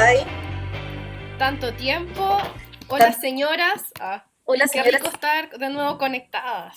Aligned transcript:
estáis? 0.00 0.26
Tanto 1.38 1.74
tiempo. 1.74 2.38
Hola 2.88 3.12
señoras. 3.12 3.84
Ah, 4.00 4.24
Hola 4.44 4.64
qué 4.64 4.78
señoras. 4.78 4.94
rico 5.02 5.12
estar 5.12 5.50
de 5.58 5.68
nuevo 5.68 5.98
conectadas. 5.98 6.76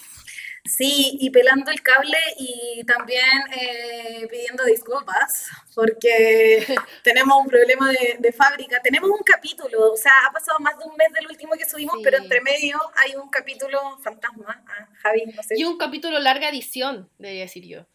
Sí, 0.65 1.17
y 1.19 1.29
pelando 1.29 1.71
el 1.71 1.81
cable 1.81 2.17
y 2.37 2.83
también 2.85 3.23
eh, 3.57 4.27
pidiendo 4.29 4.63
disculpas 4.65 5.47
porque 5.75 6.65
tenemos 7.03 7.37
un 7.37 7.47
problema 7.47 7.89
de, 7.91 8.17
de 8.19 8.31
fábrica. 8.33 8.79
Tenemos 8.81 9.09
un 9.09 9.23
capítulo, 9.25 9.91
o 9.93 9.97
sea, 9.97 10.11
ha 10.27 10.31
pasado 10.33 10.59
más 10.59 10.77
de 10.77 10.83
un 10.85 10.95
mes 10.97 11.11
del 11.13 11.27
último 11.27 11.53
que 11.53 11.65
subimos, 11.65 11.95
Sí. 11.97 12.01
pero 12.03 12.17
entre 12.17 12.41
medio 12.41 12.77
hay 12.95 13.15
un 13.15 13.29
capítulo 13.29 13.97
fantasma. 14.03 14.63
Ah, 14.67 14.87
Javi, 15.01 15.25
no 15.33 15.43
sé. 15.43 15.55
Y 15.57 15.63
un 15.65 15.77
capítulo 15.77 16.19
larga 16.19 16.49
edición, 16.49 17.09
debería 17.17 17.43
decir 17.43 17.65
yo. 17.65 17.85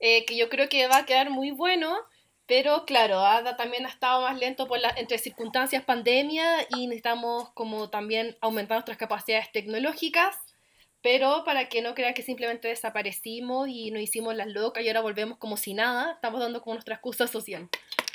Eh, 0.00 0.24
que 0.26 0.36
yo 0.36 0.48
creo 0.48 0.68
que 0.68 0.86
va 0.88 0.98
a 0.98 1.06
quedar 1.06 1.30
muy 1.30 1.52
bueno. 1.52 1.96
Pero 2.54 2.84
claro, 2.84 3.20
Ada 3.24 3.56
también 3.56 3.86
ha 3.86 3.88
estado 3.88 4.20
más 4.20 4.38
lento 4.38 4.68
por 4.68 4.78
la, 4.78 4.92
entre 4.98 5.16
circunstancias 5.16 5.82
pandemia 5.84 6.44
y 6.68 6.86
necesitamos 6.86 7.48
como 7.54 7.88
también 7.88 8.36
aumentar 8.42 8.76
nuestras 8.76 8.98
capacidades 8.98 9.50
tecnológicas. 9.52 10.36
Pero 11.00 11.44
para 11.46 11.70
que 11.70 11.80
no 11.80 11.94
crean 11.94 12.12
que 12.12 12.20
simplemente 12.20 12.68
desaparecimos 12.68 13.70
y 13.70 13.90
nos 13.90 14.02
hicimos 14.02 14.34
las 14.34 14.48
locas 14.48 14.84
y 14.84 14.88
ahora 14.88 15.00
volvemos 15.00 15.38
como 15.38 15.56
si 15.56 15.72
nada, 15.72 16.12
estamos 16.12 16.40
dando 16.40 16.60
como 16.60 16.74
nuestra 16.74 16.96
excusa 16.96 17.26
social. 17.26 17.70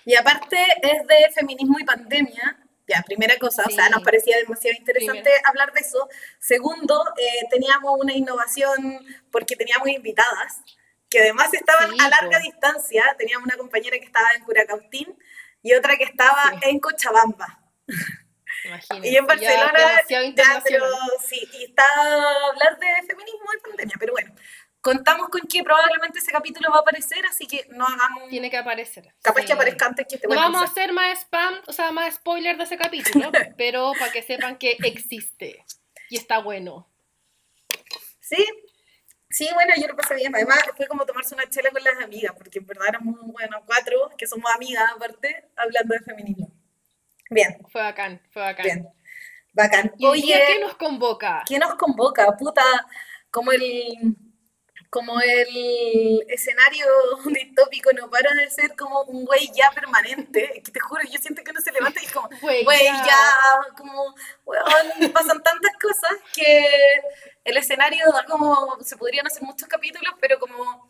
Y 0.05 0.13
aparte 0.13 0.57
es 0.83 1.07
de 1.07 1.31
feminismo 1.33 1.79
y 1.79 1.83
pandemia. 1.83 2.59
Ya, 2.87 3.01
primera 3.07 3.39
cosa, 3.39 3.63
o 3.65 3.71
sea, 3.71 3.85
Sí. 3.85 3.91
nos 3.91 4.03
parecía 4.03 4.37
demasiado 4.37 4.77
interesante 4.77 5.23
Primero. 5.23 5.41
hablar 5.49 5.73
de 5.73 5.79
eso. 5.79 6.07
Segundo, 6.37 7.03
eh, 7.17 7.47
teníamos 7.49 7.91
una 7.99 8.13
innovación 8.13 9.03
porque 9.31 9.55
teníamos 9.55 9.87
invitadas 9.87 10.61
que 11.09 11.19
además 11.19 11.53
estaban 11.53 11.91
Sí, 11.91 11.97
a 11.99 12.09
larga 12.09 12.37
po. 12.39 12.43
distancia. 12.43 13.03
Teníamos 13.17 13.45
una 13.47 13.57
compañera 13.57 13.97
que 13.97 14.05
estaba 14.05 14.29
en 14.35 14.43
Curacautín 14.43 15.17
y 15.63 15.73
otra 15.73 15.95
que 15.97 16.03
estaba 16.03 16.51
Sí. 16.51 16.69
en 16.69 16.79
Cochabamba. 16.79 17.59
Imagínense. 18.65 19.09
Y 19.09 19.15
en 19.15 19.23
ya 19.23 19.27
Barcelona, 19.27 19.71
demasiado 19.79 20.25
ya, 20.35 20.61
pero 20.67 20.85
sí, 21.25 21.47
y 21.53 21.63
está 21.65 21.83
hablar 22.49 22.77
de 22.79 22.87
feminismo 23.07 23.45
y 23.57 23.61
pandemia. 23.69 23.95
Pero 23.99 24.11
bueno, 24.13 24.35
contamos 24.81 25.29
con 25.29 25.41
que 25.41 25.63
probablemente 25.63 26.19
ese 26.19 26.31
capítulo 26.31 26.69
va 26.71 26.77
a 26.77 26.81
aparecer, 26.81 27.25
así 27.25 27.45
que 27.47 27.65
no 27.69 27.85
hagamos. 27.85 28.29
Tiene 28.29 28.49
que 28.49 28.57
aparecer. 28.57 29.13
capaz 29.21 29.41
Sí. 29.41 29.47
que 29.47 29.53
aparezca 29.53 29.85
antes 29.85 30.07
que 30.09 30.15
este 30.15 30.27
No 30.27 30.35
vamos 30.35 30.61
a 30.61 30.65
hacer 30.65 30.91
más 30.91 31.19
spam, 31.19 31.61
o 31.67 31.71
sea, 31.73 31.91
más 31.91 32.15
spoiler 32.15 32.57
de 32.57 32.63
ese 32.63 32.77
capítulo, 32.77 33.31
pero 33.57 33.93
para 33.97 34.11
que 34.11 34.23
sepan 34.23 34.57
que 34.57 34.75
existe 34.83 35.63
y 36.09 36.17
está 36.17 36.39
bueno. 36.39 36.89
Sí, 38.19 38.45
sí, 39.37 39.49
bueno, 39.53 39.73
yo 39.79 39.87
lo 39.87 39.95
pasé 39.95 40.15
bien. 40.15 40.35
Además, 40.35 40.59
fue 40.75 40.87
como 40.87 41.05
tomarse 41.05 41.35
una 41.35 41.47
chela 41.49 41.69
con 41.71 41.83
las 41.83 42.03
amigas, 42.03 42.33
porque 42.35 42.59
en 42.59 42.65
verdad 42.65 42.87
éramos, 42.89 43.15
bueno, 43.27 43.61
cuatro, 43.65 44.09
que 44.17 44.27
somos 44.27 44.49
amigas 44.55 44.83
aparte, 44.95 45.45
hablando 45.55 45.93
de 45.93 45.99
feminismo. 46.01 46.51
Bien, 47.29 47.57
Fue 47.69 47.81
bacán, 47.81 48.21
fue 48.31 48.41
bacán. 48.41 48.63
bien. 48.65 48.89
Bacán. 49.53 49.91
¿Y 49.97 50.05
Oye, 50.05 50.43
qué 50.47 50.59
nos 50.59 50.75
convoca? 50.75 51.43
¿qué 51.45 51.59
nos 51.59 51.75
convoca? 51.75 52.25
Puta, 52.37 52.63
como 53.29 53.51
el, 53.51 54.15
como 54.89 55.19
el 55.19 56.25
escenario 56.29 56.85
distópico 57.25 57.91
no 57.93 58.09
para 58.09 58.33
de 58.33 58.49
ser 58.49 58.75
como 58.75 59.03
un 59.03 59.25
güey 59.25 59.49
ya 59.53 59.71
permanente, 59.71 60.61
que 60.63 60.71
te 60.71 60.79
juro, 60.79 61.01
yo 61.11 61.19
siento 61.19 61.43
que 61.43 61.51
uno 61.51 61.61
se 61.61 61.71
levanta 61.71 62.01
y 62.01 62.05
es 62.05 62.11
como, 62.11 62.29
Güey, 62.41 62.63
ya. 62.63 63.05
ya, 63.05 63.75
como, 63.77 64.15
weón, 64.45 65.11
pasan 65.13 65.41
tantas 65.43 65.73
cosas 65.81 66.17
que 66.33 66.67
el 67.43 67.57
escenario 67.57 68.05
da 68.11 68.25
como, 68.25 68.77
se 68.83 68.97
podrían 68.97 69.27
hacer 69.27 69.43
muchos 69.43 69.67
capítulos, 69.67 70.13
pero 70.19 70.39
como 70.39 70.89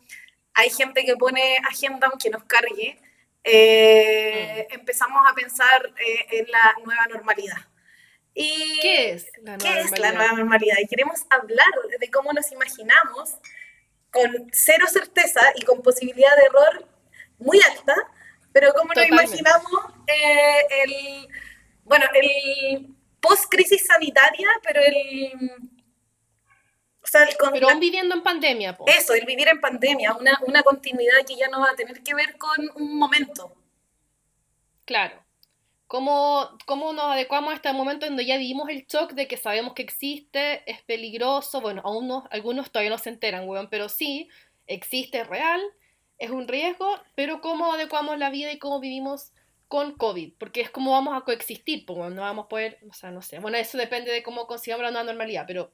hay 0.54 0.70
gente 0.70 1.04
que 1.04 1.16
pone 1.16 1.58
agenda 1.68 2.08
aunque 2.08 2.30
nos 2.30 2.44
cargue, 2.44 3.00
eh, 3.44 4.66
empezamos 4.70 5.22
a 5.26 5.34
pensar 5.34 5.92
eh, 5.98 6.26
en 6.38 6.50
la 6.50 6.74
nueva 6.84 7.06
normalidad. 7.06 7.58
Y 8.34 8.78
¿Qué 8.80 9.10
es 9.12 9.26
la 9.42 9.56
nueva 9.56 9.74
¿Qué 9.74 9.80
es 9.80 9.98
la 9.98 10.12
nueva 10.12 10.32
normalidad? 10.32 10.76
Y 10.80 10.86
queremos 10.86 11.24
hablar 11.30 11.66
de 11.98 12.10
cómo 12.10 12.32
nos 12.32 12.52
imaginamos 12.52 13.34
con 14.20 14.48
cero 14.52 14.86
certeza 14.88 15.40
y 15.56 15.62
con 15.62 15.82
posibilidad 15.82 16.34
de 16.36 16.42
error 16.44 16.88
muy 17.38 17.60
alta, 17.62 17.94
pero 18.52 18.72
cómo 18.74 18.92
nos 18.94 19.06
imaginamos 19.06 19.72
eh, 20.06 20.66
el, 20.84 21.28
bueno, 21.84 22.06
el 22.14 22.88
post-crisis 23.20 23.86
sanitaria, 23.86 24.48
pero 24.62 24.80
el, 24.80 25.50
o 27.02 27.06
sea, 27.06 27.22
el 27.24 27.36
con- 27.36 27.52
Pero 27.52 27.68
aún 27.68 27.80
viviendo 27.80 28.14
en 28.14 28.22
pandemia, 28.22 28.76
po. 28.76 28.84
eso, 28.88 29.14
el 29.14 29.24
vivir 29.24 29.48
en 29.48 29.60
pandemia, 29.60 30.14
una, 30.14 30.38
una 30.46 30.62
continuidad 30.62 31.24
que 31.26 31.36
ya 31.36 31.48
no 31.48 31.60
va 31.60 31.70
a 31.70 31.76
tener 31.76 32.02
que 32.02 32.14
ver 32.14 32.36
con 32.38 32.70
un 32.74 32.98
momento. 32.98 33.54
Claro. 34.84 35.22
¿Cómo, 35.88 36.50
¿Cómo 36.66 36.92
nos 36.92 37.06
adecuamos 37.06 37.50
a 37.50 37.56
este 37.56 37.72
momento 37.72 38.04
donde 38.04 38.26
ya 38.26 38.36
vivimos 38.36 38.68
el 38.68 38.86
shock 38.86 39.12
de 39.12 39.26
que 39.26 39.38
sabemos 39.38 39.72
que 39.72 39.80
existe, 39.80 40.70
es 40.70 40.82
peligroso? 40.82 41.62
Bueno, 41.62 41.80
aún 41.82 42.06
no, 42.06 42.28
algunos 42.30 42.70
todavía 42.70 42.90
no 42.90 42.98
se 42.98 43.08
enteran, 43.08 43.48
weón, 43.48 43.68
pero 43.70 43.88
sí, 43.88 44.28
existe, 44.66 45.20
es 45.20 45.26
real, 45.26 45.62
es 46.18 46.30
un 46.30 46.46
riesgo, 46.46 46.86
pero 47.14 47.40
¿cómo 47.40 47.72
adecuamos 47.72 48.18
la 48.18 48.28
vida 48.28 48.52
y 48.52 48.58
cómo 48.58 48.80
vivimos 48.80 49.32
con 49.66 49.94
COVID? 49.94 50.34
Porque 50.38 50.60
es 50.60 50.70
como 50.70 50.90
vamos 50.90 51.16
a 51.16 51.22
coexistir, 51.22 51.86
pues 51.86 52.12
no 52.12 52.20
vamos 52.20 52.44
a 52.44 52.48
poder, 52.48 52.78
o 52.90 52.92
sea, 52.92 53.10
no 53.10 53.22
sé, 53.22 53.38
bueno, 53.38 53.56
eso 53.56 53.78
depende 53.78 54.12
de 54.12 54.22
cómo 54.22 54.46
consigamos 54.46 54.84
la 54.84 54.90
nueva 54.90 55.06
normalidad, 55.06 55.44
pero 55.46 55.72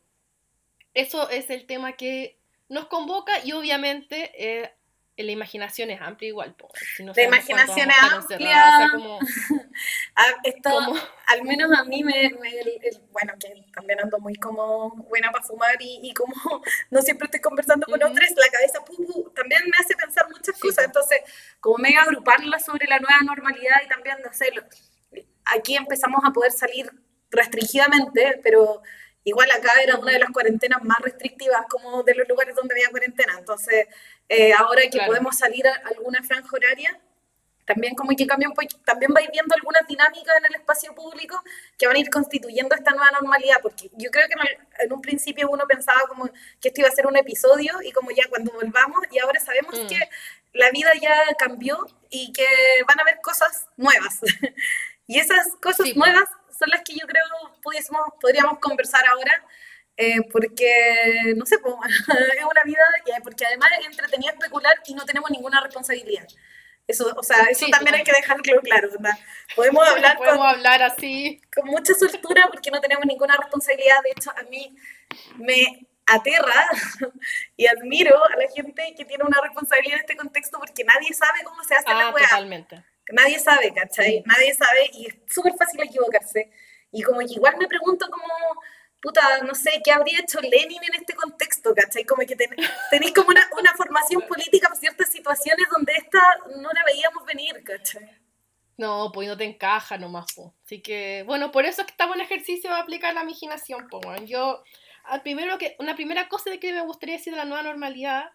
eso 0.95 1.29
es 1.29 1.51
el 1.51 1.67
tema 1.67 1.95
que 1.95 2.39
nos 2.69 2.87
convoca 2.87 3.45
y 3.45 3.51
obviamente 3.51 4.31
eh, 4.39 4.73
la 5.17 5.31
imaginación 5.31 5.91
es 5.91 6.01
amplia 6.01 6.29
igual, 6.29 6.55
po, 6.55 6.69
si 6.97 7.05
no 7.05 7.13
La 7.15 7.23
imaginación 7.23 7.89
a 7.91 7.95
es 7.95 8.13
encerradas, 8.15 8.75
o 8.75 8.79
sea, 8.79 8.91
como- 8.91 9.19
Ah, 10.17 10.27
esto, 10.43 10.71
como- 10.71 10.97
al 11.29 11.43
menos 11.45 11.71
a 11.79 11.85
mí 11.85 12.03
me, 12.03 12.31
me- 12.41 12.59
el- 12.61 12.79
el- 12.83 13.01
bueno, 13.13 13.35
que 13.39 13.55
también 13.75 14.01
ando 14.01 14.19
muy 14.19 14.35
como 14.35 14.91
buena 15.09 15.31
para 15.31 15.45
fumar 15.45 15.77
y, 15.81 16.01
y 16.03 16.13
como 16.15 16.35
no 16.91 17.03
siempre 17.03 17.27
estoy 17.27 17.41
conversando 17.41 17.87
con 17.87 18.03
Ujú. 18.03 18.13
otros, 18.13 18.29
la 18.31 18.51
cabeza 18.51 18.85
pu, 18.85 18.97
pu, 19.07 19.31
también 19.31 19.63
me 19.65 19.77
hace 19.85 19.95
pensar 19.95 20.27
muchas 20.29 20.57
Sí, 20.57 20.61
cosas, 20.61 20.87
entonces 20.87 21.21
como 21.61 21.79
mega 21.79 22.03
agruparla 22.03 22.59
sobre 22.59 22.87
la 22.89 22.99
nueva 22.99 23.19
normalidad 23.25 23.77
y 23.85 23.89
también, 23.89 24.17
no 24.25 24.33
sé, 24.33 24.51
lo- 24.53 24.65
aquí 25.45 25.77
empezamos 25.77 26.21
a 26.25 26.33
poder 26.33 26.51
salir 26.53 26.91
restringidamente, 27.31 28.41
pero 28.43 28.83
igual 29.25 29.51
acá 29.51 29.71
era 29.83 29.97
una 29.97 30.13
de 30.13 30.19
las 30.19 30.31
cuarentenas 30.31 30.83
más 30.83 30.99
restrictivas 31.01 31.67
como 31.69 32.03
de 32.03 32.15
los 32.15 32.29
lugares 32.29 32.55
donde 32.55 32.75
había 32.75 32.91
cuarentena, 32.91 33.37
entonces 33.39 33.87
eh, 34.29 34.53
ahora 34.55 34.83
que 34.83 34.91
Claro. 34.91 35.09
podemos 35.09 35.37
salir 35.39 35.67
a 35.67 35.75
alguna 35.89 36.23
franja 36.23 36.49
horaria, 36.55 36.99
también 37.67 37.95
como 37.95 38.15
que 38.15 38.27
cambian, 38.27 38.53
pues, 38.53 38.69
también 38.85 39.13
vais 39.15 39.31
viendo 39.33 39.55
algunas 39.55 39.87
dinámicas 39.87 40.37
en 40.39 40.45
el 40.47 40.55
espacio 40.57 40.95
público 40.95 41.43
que 41.79 41.87
van 41.87 41.97
a 41.97 41.99
ir 41.99 42.11
constituyendo 42.11 42.75
esta 42.75 42.91
nueva 42.91 43.11
normalidad, 43.13 43.57
porque 43.63 43.91
yo 43.95 44.11
creo 44.11 44.27
que 44.29 44.35
en, 44.85 44.93
un 44.93 45.01
principio 45.01 45.49
uno 45.51 45.65
pensaba 45.67 46.03
como 46.07 46.29
que 46.61 46.69
esto 46.69 46.81
iba 46.83 46.89
a 46.89 46.93
ser 46.93 47.07
un 47.07 47.17
episodio 47.17 47.81
y 47.83 47.91
como 47.93 48.11
ya 48.11 48.25
cuando 48.29 48.53
volvamos 48.53 49.01
y 49.11 49.19
ahora 49.19 49.41
sabemos 49.41 49.75
Mm. 49.81 49.87
que 49.89 49.99
la 50.53 50.71
vida 50.71 50.93
ya 51.01 51.17
cambió 51.39 51.87
y 52.11 52.33
que 52.33 52.47
van 52.87 52.99
a 52.99 53.03
haber 53.03 53.21
cosas 53.23 53.67
nuevas. 53.79 54.21
y 55.07 55.19
esas 55.19 55.49
cosas 55.63 55.87
Sí, 55.87 55.95
nuevas 55.95 56.29
son 56.59 56.69
las 56.69 56.83
que 56.83 56.93
yo 56.95 57.07
creo 57.07 57.25
pudiésemos, 57.63 58.03
podríamos 58.21 58.59
conversar 58.59 59.07
ahora. 59.07 59.43
Eh, 59.97 60.23
porque, 60.33 61.35
no 61.37 61.47
sé, 61.47 61.59
pues, 61.59 61.75
es 62.39 62.45
una 62.45 62.63
vida 62.65 62.81
que, 63.05 63.13
porque 63.23 63.47
además 63.47 63.71
es 63.81 63.87
especular 64.27 64.75
y 64.87 64.95
no 64.95 65.05
tenemos 65.05 65.31
ninguna 65.31 65.61
responsabilidad. 65.61 66.27
Eso, 66.87 67.15
o 67.17 67.23
sea, 67.23 67.45
eso 67.45 67.65
Sí, 67.65 67.71
también 67.71 67.95
hay 67.95 68.05
que 68.05 68.13
dejarlo 68.13 68.43
claro, 68.61 68.91
¿verdad? 68.91 69.19
Podemos 69.57 69.89
hablar 69.89 70.17
con, 70.17 70.27
Podemos 70.27 70.47
hablar 70.47 70.83
así. 70.83 71.41
con 71.55 71.67
mucha 71.67 71.95
soltura 71.95 72.47
porque 72.51 72.71
no 72.71 72.81
tenemos 72.81 73.07
ninguna 73.07 73.37
responsabilidad. 73.37 74.03
De 74.03 74.11
hecho, 74.11 74.31
a 74.37 74.43
mí 74.51 74.77
me 75.37 75.87
aterra 76.07 76.69
y 77.57 77.67
admiro 77.67 78.23
a 78.27 78.37
la 78.37 78.51
gente 78.55 78.95
que 78.97 79.05
tiene 79.07 79.25
una 79.25 79.41
responsabilidad 79.41 79.95
en 79.97 80.01
este 80.01 80.17
contexto 80.17 80.59
porque 80.59 80.85
nadie 80.85 81.15
sabe 81.15 81.43
cómo 81.45 81.63
se 81.65 81.75
hace 81.75 81.89
la 81.89 82.09
Ah, 82.09 82.11
weá. 82.11 82.25
totalmente. 82.25 82.85
Nadie 83.13 83.39
sabe, 83.39 83.73
¿cachai? 83.73 84.23
Nadie 84.27 84.55
sabe 84.55 84.91
y 84.93 85.07
es 85.07 85.15
súper 85.33 85.55
fácil 85.57 85.83
equivocarse. 85.83 86.51
Y 86.93 87.03
como 87.03 87.21
que 87.21 87.33
igual 87.35 87.57
me 87.59 87.67
pregunto 87.67 88.07
como, 88.11 88.27
puta, 89.05 89.23
no 89.47 89.55
sé, 89.55 89.71
¿qué 89.85 89.93
habría 89.93 90.21
hecho 90.21 90.41
Lenin 90.41 90.83
en 90.83 90.95
este 91.01 91.15
contexto, 91.15 91.75
¿cachai? 91.75 92.05
Como 92.05 92.27
que 92.27 92.37
ten- 92.37 92.57
tenéis 92.91 93.13
como 93.13 93.29
una, 93.29 93.47
una 93.61 93.73
formación 93.77 94.23
política 94.23 94.69
para 94.69 94.81
ciertas 94.81 95.11
situaciones 95.13 95.67
donde 95.71 95.93
esta 95.93 96.21
no 96.57 96.71
la 96.73 96.85
veíamos 96.87 97.25
venir, 97.27 97.63
¿cachai? 97.63 98.09
No, 98.77 99.11
pues 99.13 99.29
no 99.29 99.37
te 99.37 99.45
encaja 99.45 99.99
nomás. 99.99 100.27
Así 100.65 100.81
que, 100.83 101.23
bueno, 101.27 101.51
por 101.53 101.65
eso 101.65 101.83
es 101.83 101.87
que 101.87 101.93
está 101.93 102.07
buen 102.07 102.21
ejercicio 102.21 102.71
de 102.71 102.77
aplicar 102.81 103.15
la 103.15 103.23
imaginación, 103.23 103.87
weón. 103.93 104.27
Yo, 104.27 104.63
al 105.05 105.23
primero 105.23 105.59
que, 105.59 105.77
una 105.79 105.95
primera 105.95 106.29
cosa 106.29 106.51
de 106.51 106.59
que 106.59 106.73
me 106.73 106.81
gustaría 106.81 107.17
decir 107.17 107.33
de 107.35 107.39
la 107.39 107.45
nueva 107.45 107.63
normalidad 107.63 108.31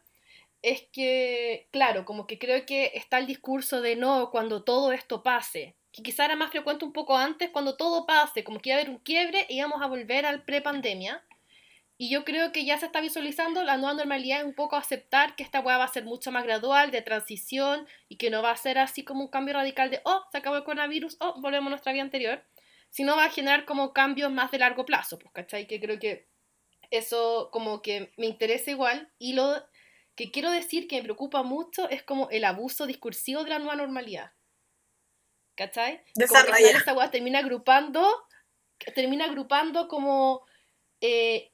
es 0.61 0.83
que, 0.93 1.67
claro, 1.71 2.05
como 2.05 2.27
que 2.27 2.37
creo 2.37 2.65
que 2.65 2.91
está 2.93 3.17
el 3.17 3.27
discurso 3.27 3.81
de 3.81 3.95
no, 3.95 4.29
cuando 4.29 4.63
todo 4.63 4.91
esto 4.91 5.23
pase, 5.23 5.75
que 5.91 6.03
quizá 6.03 6.25
era 6.25 6.35
más 6.35 6.51
frecuente 6.51 6.85
un 6.85 6.93
poco 6.93 7.17
antes, 7.17 7.49
cuando 7.49 7.75
todo 7.75 8.05
pase, 8.05 8.43
como 8.43 8.59
que 8.59 8.69
iba 8.69 8.77
a 8.77 8.81
haber 8.81 8.91
un 8.91 8.99
quiebre 8.99 9.45
y 9.49 9.57
íbamos 9.57 9.81
a 9.81 9.87
volver 9.87 10.25
al 10.25 10.43
pre-pandemia. 10.43 11.23
Y 11.97 12.09
yo 12.09 12.23
creo 12.23 12.51
que 12.53 12.63
ya 12.63 12.77
se 12.77 12.85
está 12.85 13.01
visualizando 13.01 13.63
la 13.63 13.75
nueva 13.75 13.93
normalidad, 13.93 14.45
un 14.45 14.53
poco 14.53 14.77
aceptar 14.77 15.35
que 15.35 15.43
esta 15.43 15.59
hueá 15.59 15.77
va 15.77 15.83
a 15.83 15.89
ser 15.89 16.05
mucho 16.05 16.31
más 16.31 16.45
gradual, 16.45 16.91
de 16.91 17.01
transición, 17.01 17.87
y 18.07 18.15
que 18.15 18.29
no 18.29 18.41
va 18.41 18.51
a 18.51 18.57
ser 18.57 18.77
así 18.77 19.03
como 19.03 19.21
un 19.23 19.29
cambio 19.29 19.55
radical 19.55 19.89
de, 19.89 20.01
oh, 20.05 20.23
se 20.31 20.37
acabó 20.37 20.55
el 20.55 20.63
coronavirus, 20.63 21.17
oh, 21.19 21.41
volvemos 21.41 21.67
a 21.67 21.71
nuestra 21.71 21.91
vida 21.91 22.03
anterior, 22.03 22.45
sino 22.89 23.17
va 23.17 23.25
a 23.25 23.29
generar 23.29 23.65
como 23.65 23.91
cambios 23.91 24.31
más 24.31 24.51
de 24.51 24.59
largo 24.59 24.85
plazo, 24.85 25.19
pues, 25.19 25.33
¿cachai? 25.33 25.67
Que 25.67 25.79
creo 25.79 25.99
que 25.99 26.29
eso 26.91 27.49
como 27.51 27.81
que 27.81 28.11
me 28.17 28.27
interesa 28.27 28.71
igual. 28.71 29.11
Y 29.19 29.33
lo 29.33 29.61
que 30.15 30.31
quiero 30.31 30.51
decir 30.51 30.87
que 30.87 30.97
me 30.97 31.03
preocupa 31.03 31.43
mucho 31.43 31.89
es 31.89 32.03
como 32.03 32.29
el 32.29 32.45
abuso 32.45 32.87
discursivo 32.87 33.43
de 33.43 33.51
la 33.51 33.59
nueva 33.59 33.75
normalidad. 33.75 34.31
¿Cachai? 35.59 36.01
Como 36.15 36.55
que 36.55 36.69
esta 36.69 36.93
hueá 36.93 37.11
termina 37.11 37.39
agrupando, 37.39 38.25
termina 38.95 39.25
agrupando 39.25 39.89
como... 39.89 40.45
Eh, 41.01 41.51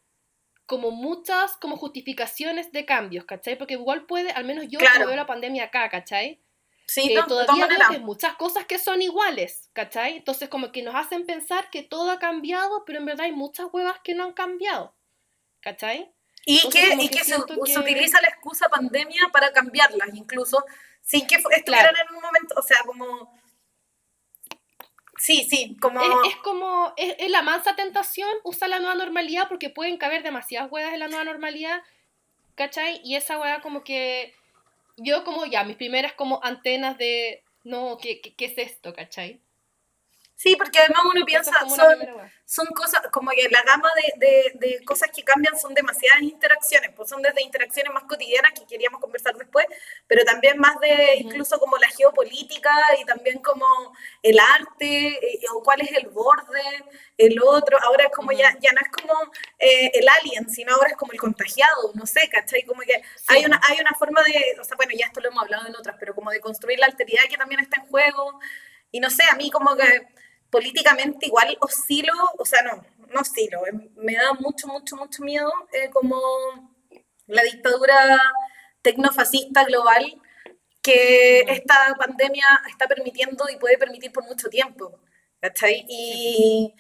como 0.68 0.90
muchas 0.90 1.58
como 1.58 1.78
justificaciones 1.78 2.72
de 2.72 2.86
cambios, 2.86 3.26
¿cachai? 3.26 3.56
Porque 3.56 3.76
igual 3.76 4.06
puede, 4.08 4.32
al 4.32 4.46
menos 4.46 4.66
yo 4.68 4.80
claro. 4.80 5.06
veo 5.06 5.16
la 5.16 5.28
pandemia 5.28 5.66
acá, 5.66 5.90
¿cachai? 5.90 6.42
Sí, 6.88 7.14
eh, 7.14 7.20
todavía 7.28 7.68
veo 7.68 7.80
que 7.92 8.00
muchas 8.00 8.36
cosas 8.36 8.66
que 8.66 8.80
son 8.80 9.02
iguales, 9.04 9.70
¿cachai? 9.74 10.18
Entonces 10.18 10.50
como 10.50 10.72
que 10.72 10.82
nos 10.82 10.96
hacen 10.96 11.28
pensar 11.28 11.70
que 11.70 11.84
todo 11.84 12.10
ha 12.10 12.18
cambiado, 12.18 12.84
pero 12.86 12.98
en 12.98 13.06
verdad 13.06 13.26
hay 13.26 13.32
muchas 13.32 13.68
huevas 13.72 14.00
que 14.04 14.16
no 14.16 14.24
han 14.24 14.34
cambiado, 14.34 14.96
¿cachai? 15.62 16.12
Y 16.48 16.68
que, 16.70 16.96
y 17.00 17.10
que, 17.10 17.24
se, 17.24 17.38
utiliza 17.38 18.22
la 18.22 18.30
excusa 18.30 18.68
pandemia 18.70 19.30
para 19.32 19.52
cambiarlas, 19.52 20.10
incluso 20.14 20.64
sin 21.02 21.28
que 21.28 21.36
estuvieran 21.36 21.96
en 21.96 22.16
un 22.16 22.22
momento, 22.24 22.56
o 22.58 22.62
sea, 22.64 22.80
como 22.86 23.45
Sí, 25.18 25.48
sí, 25.50 25.78
como... 25.82 26.02
Es, 26.02 26.36
como, 26.44 26.94
es, 26.98 27.30
la 27.30 27.42
mansa 27.42 27.76
tentación 27.76 28.30
usar 28.44 28.70
la 28.70 28.80
nueva 28.80 28.96
normalidad 28.96 29.48
porque 29.48 29.70
pueden 29.70 29.98
caber 29.98 30.24
demasiadas 30.24 30.72
huevas 30.72 30.94
en 30.94 31.00
la 31.00 31.08
nueva 31.08 31.24
normalidad, 31.24 31.82
¿cachai? 32.56 33.02
Y 33.04 33.16
esa 33.16 33.40
hueá 33.40 33.62
como 33.62 33.84
que... 33.84 34.34
Yo 34.98 35.24
como 35.26 35.46
ya, 35.46 35.64
mis 35.64 35.78
primeras 35.78 36.14
como 36.14 36.40
antenas 36.44 36.98
de... 36.98 37.44
No, 37.64 37.98
¿qué, 38.02 38.22
qué, 38.22 38.34
qué 38.34 38.46
es 38.46 38.58
esto, 38.58 38.94
cachai? 38.94 39.42
Sí, 40.38 40.54
porque 40.58 40.80
además 40.80 41.00
uno 41.14 41.26
piensa, 41.26 41.54
son, 41.70 41.98
son 42.44 42.68
cosas, 42.68 43.02
como 43.10 43.32
que 43.32 43.48
la 43.50 43.64
gama 43.64 43.90
de, 44.18 44.52
de, 44.56 44.84
cosas 44.84 45.10
que 45.10 45.24
cambian 45.24 45.58
son 45.58 45.74
demasiadas 45.74 46.22
interacciones, 46.24 46.92
pues 46.94 47.08
son 47.08 47.22
desde 47.22 47.42
interacciones 47.42 47.94
más 47.94 48.04
cotidianas 48.04 48.52
que 48.52 48.66
queríamos 48.66 49.00
conversar 49.00 49.34
después, 49.38 49.66
pero 50.08 50.26
también 50.26 50.58
más 50.58 50.78
de 50.82 51.16
incluso 51.20 51.58
como 51.58 51.78
la 51.78 51.88
geopolítica 51.88 52.70
y 53.02 53.06
también 53.06 53.40
como 53.40 53.66
el 54.22 54.38
arte, 54.38 55.08
eh, 55.08 55.40
o 55.54 55.64
cuál 55.64 55.80
es 55.82 55.92
el 55.94 56.08
borde, 56.10 56.84
el 57.18 57.42
otro, 57.42 57.78
ahora 57.84 58.04
es 58.04 58.12
como 58.12 58.34
ya, 58.34 58.58
ya 58.60 58.74
no 58.74 58.82
es 58.82 58.90
como 58.92 59.14
eh, 59.58 59.92
el 59.94 60.08
alien, 60.10 60.50
sino 60.50 60.76
ahora 60.76 60.90
es 60.90 60.98
como 60.98 61.14
el 61.14 61.20
contagiado, 61.20 61.94
no 61.94 62.06
sé, 62.06 62.28
¿cachai? 62.30 62.64
Como 62.64 62.82
que 62.82 63.02
hay, 63.28 63.46
una, 63.46 63.62
hay 63.70 63.80
una 63.80 63.92
forma 63.98 64.22
de, 64.24 64.60
o 64.60 64.66
sea, 64.66 64.76
bueno, 64.76 64.92
ya 64.98 65.06
esto 65.06 65.22
lo 65.22 65.30
hemos 65.30 65.44
hablado 65.44 65.68
en 65.68 65.76
otras, 65.78 65.96
pero 65.98 66.14
como 66.14 66.30
de 66.30 66.42
construir 66.42 66.78
la 66.80 66.88
alteridad 66.88 67.24
que 67.30 67.38
también 67.38 67.62
está 67.62 67.80
en 67.80 67.88
juego, 67.88 68.38
y 68.92 69.00
no 69.00 69.10
sé, 69.10 69.24
a 69.32 69.36
mí 69.36 69.50
como 69.50 69.76
que 69.76 70.08
políticamente 70.50 71.28
igual 71.28 71.58
oscilo, 71.62 72.14
o 72.38 72.46
sea, 72.46 72.62
no, 72.64 72.86
no 73.14 73.22
oscilo, 73.22 73.66
em, 73.68 73.90
me 73.96 74.14
da 74.16 74.34
mucho, 74.34 74.68
mucho, 74.68 74.96
mucho 74.96 75.24
miedo 75.24 75.52
eh, 75.74 75.90
como 75.92 76.18
la 77.28 77.44
dictadura 77.44 78.20
tecnofascista 78.82 79.64
global 79.66 80.22
que 80.82 81.40
esta 81.48 81.96
pandemia 81.98 82.46
está 82.70 82.88
permitiendo 82.88 83.46
y 83.52 83.58
puede 83.58 83.78
permitir 83.78 84.12
por 84.12 84.24
mucho 84.24 84.50
tiempo, 84.50 85.00
¿cachai? 85.42 85.84
Y, 85.90 86.76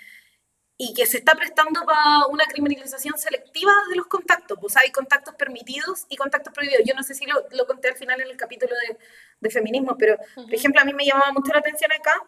y 0.78 0.94
que 0.94 1.08
se 1.08 1.18
está 1.18 1.34
prestando 1.34 1.84
para 1.86 2.28
una 2.28 2.46
criminalización 2.46 3.18
selectiva 3.18 3.74
de 3.90 3.96
los 3.96 4.06
contactos, 4.06 4.60
pues 4.62 4.78
hay 4.78 4.92
contactos 4.92 5.34
permitidos 5.36 6.06
y 6.10 6.18
contactos 6.18 6.54
prohibidos. 6.54 6.84
Yo 6.86 6.94
no 6.94 7.02
sé 7.02 7.16
si 7.16 7.26
lo, 7.26 7.48
lo 7.52 7.66
conté 7.66 7.88
al 7.88 7.96
final 7.96 8.22
en 8.22 8.28
el 8.28 8.38
capítulo 8.38 8.76
de, 8.88 8.98
de 9.40 9.50
feminismo, 9.50 9.98
pero, 9.98 10.18
por 10.36 10.54
ejemplo, 10.54 10.82
a 10.82 10.86
mí 10.86 10.94
me 10.94 11.06
llamaba 11.06 11.32
mucho 11.32 11.52
la 11.52 11.60
atención 11.60 11.92
acá 11.92 12.22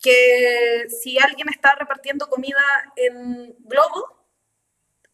que 0.00 0.86
si 0.88 1.18
alguien 1.18 1.48
está 1.48 1.74
repartiendo 1.74 2.28
comida 2.28 2.62
en 2.96 3.54
globo, 3.60 4.26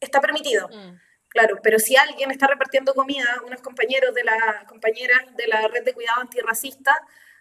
está 0.00 0.20
permitido. 0.20 0.68
Mm. 0.68 0.98
Claro, 1.28 1.58
pero 1.62 1.78
si 1.78 1.96
alguien 1.96 2.30
está 2.30 2.46
repartiendo 2.46 2.94
comida, 2.94 3.24
unos 3.46 3.62
compañeros 3.62 4.14
de 4.14 4.22
la 4.24 4.66
compañeras 4.68 5.34
de 5.34 5.46
la 5.46 5.66
red 5.68 5.82
de 5.82 5.94
cuidado 5.94 6.20
antirracista, 6.20 6.94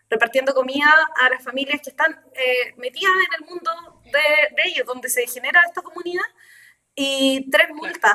repartiendo 0.09 0.53
comida 0.53 0.93
a 1.21 1.29
las 1.29 1.43
familias 1.43 1.81
que 1.81 1.89
están 1.89 2.21
eh, 2.33 2.73
metidas 2.77 3.11
en 3.13 3.43
el 3.43 3.49
mundo 3.49 4.01
de, 4.05 4.55
de, 4.55 4.69
ellos, 4.69 4.85
donde 4.85 5.09
se 5.09 5.27
genera 5.27 5.61
esta 5.67 5.81
comunidad, 5.81 6.23
y 6.95 7.49
tres 7.49 7.69
multas, 7.69 8.13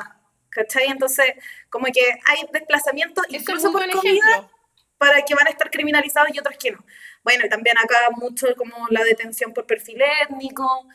¿cachai? 0.49 0.87
Entonces, 0.87 1.33
como 1.69 1.85
que 1.87 2.19
hay 2.25 2.47
desplazamientos 2.51 3.25
incluso 3.29 3.71
por 3.71 3.89
comida 3.91 4.49
para 4.97 5.21
que 5.23 5.35
van 5.35 5.47
a 5.47 5.51
estar 5.51 5.66
criminalizados 5.87 6.29
y 6.33 6.39
otros 6.39 6.57
que 6.57 6.71
no. 6.71 6.83
Bueno, 7.23 7.45
y 7.45 7.49
también 7.49 7.77
acá 7.77 7.97
mucho 8.15 8.47
como 8.55 8.87
la 8.89 9.03
detención 9.03 9.53
por 9.53 9.65
perfil 9.65 10.01
étnico, 10.21 10.87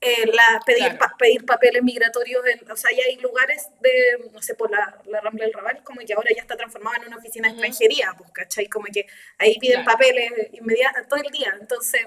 eh, 0.00 0.26
la, 0.26 0.60
pedir, 0.66 0.98
pedir 1.18 1.46
papeles 1.46 1.82
migratorios, 1.82 2.42
o 2.70 2.76
sea, 2.76 2.90
ya 2.90 3.04
hay 3.06 3.16
lugares 3.16 3.68
de, 3.80 4.30
no 4.32 4.42
sé, 4.42 4.54
por 4.54 4.70
la, 4.70 4.98
la, 5.06 5.20
Rambla 5.20 5.44
del 5.44 5.54
Raval, 5.54 5.82
como 5.82 6.00
que 6.06 6.12
ahora 6.12 6.30
ya 6.34 6.42
está 6.42 6.56
transformado 6.56 6.96
en 6.96 7.08
una 7.08 7.16
oficina 7.16 7.48
de 7.48 7.54
extranjería, 7.54 8.14
pues, 8.18 8.30
¿cachai? 8.32 8.66
Como 8.66 8.86
que 8.92 9.06
ahí 9.38 9.58
piden 9.58 9.84
papeles 9.84 10.30
inmediatos 10.52 11.08
todo 11.08 11.20
el 11.22 11.30
día. 11.30 11.56
Entonces, 11.58 12.02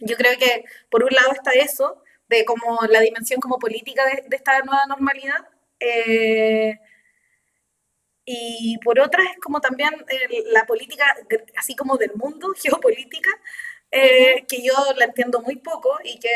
yo 0.00 0.16
creo 0.16 0.38
que 0.38 0.64
por 0.90 1.02
un 1.04 1.10
lado 1.10 1.32
está 1.32 1.50
eso, 1.52 2.02
de 2.28 2.44
como 2.44 2.80
la 2.88 3.00
dimensión 3.00 3.40
como 3.40 3.58
política 3.58 4.04
de, 4.06 4.24
de 4.28 4.36
esta 4.36 4.60
nueva 4.60 4.86
normalidad, 4.86 5.48
eh, 5.80 6.78
y 8.28 8.76
por 8.78 8.98
otra 8.98 9.22
es 9.22 9.38
como 9.40 9.60
también 9.60 9.94
eh, 10.08 10.44
la 10.46 10.66
política, 10.66 11.04
así 11.56 11.76
como 11.76 11.96
del 11.96 12.12
mundo, 12.16 12.52
geopolítica, 12.60 13.30
eh, 13.92 14.44
que 14.48 14.62
yo 14.62 14.74
la 14.96 15.04
entiendo 15.04 15.40
muy 15.40 15.56
poco 15.56 15.96
y 16.02 16.18
que 16.18 16.34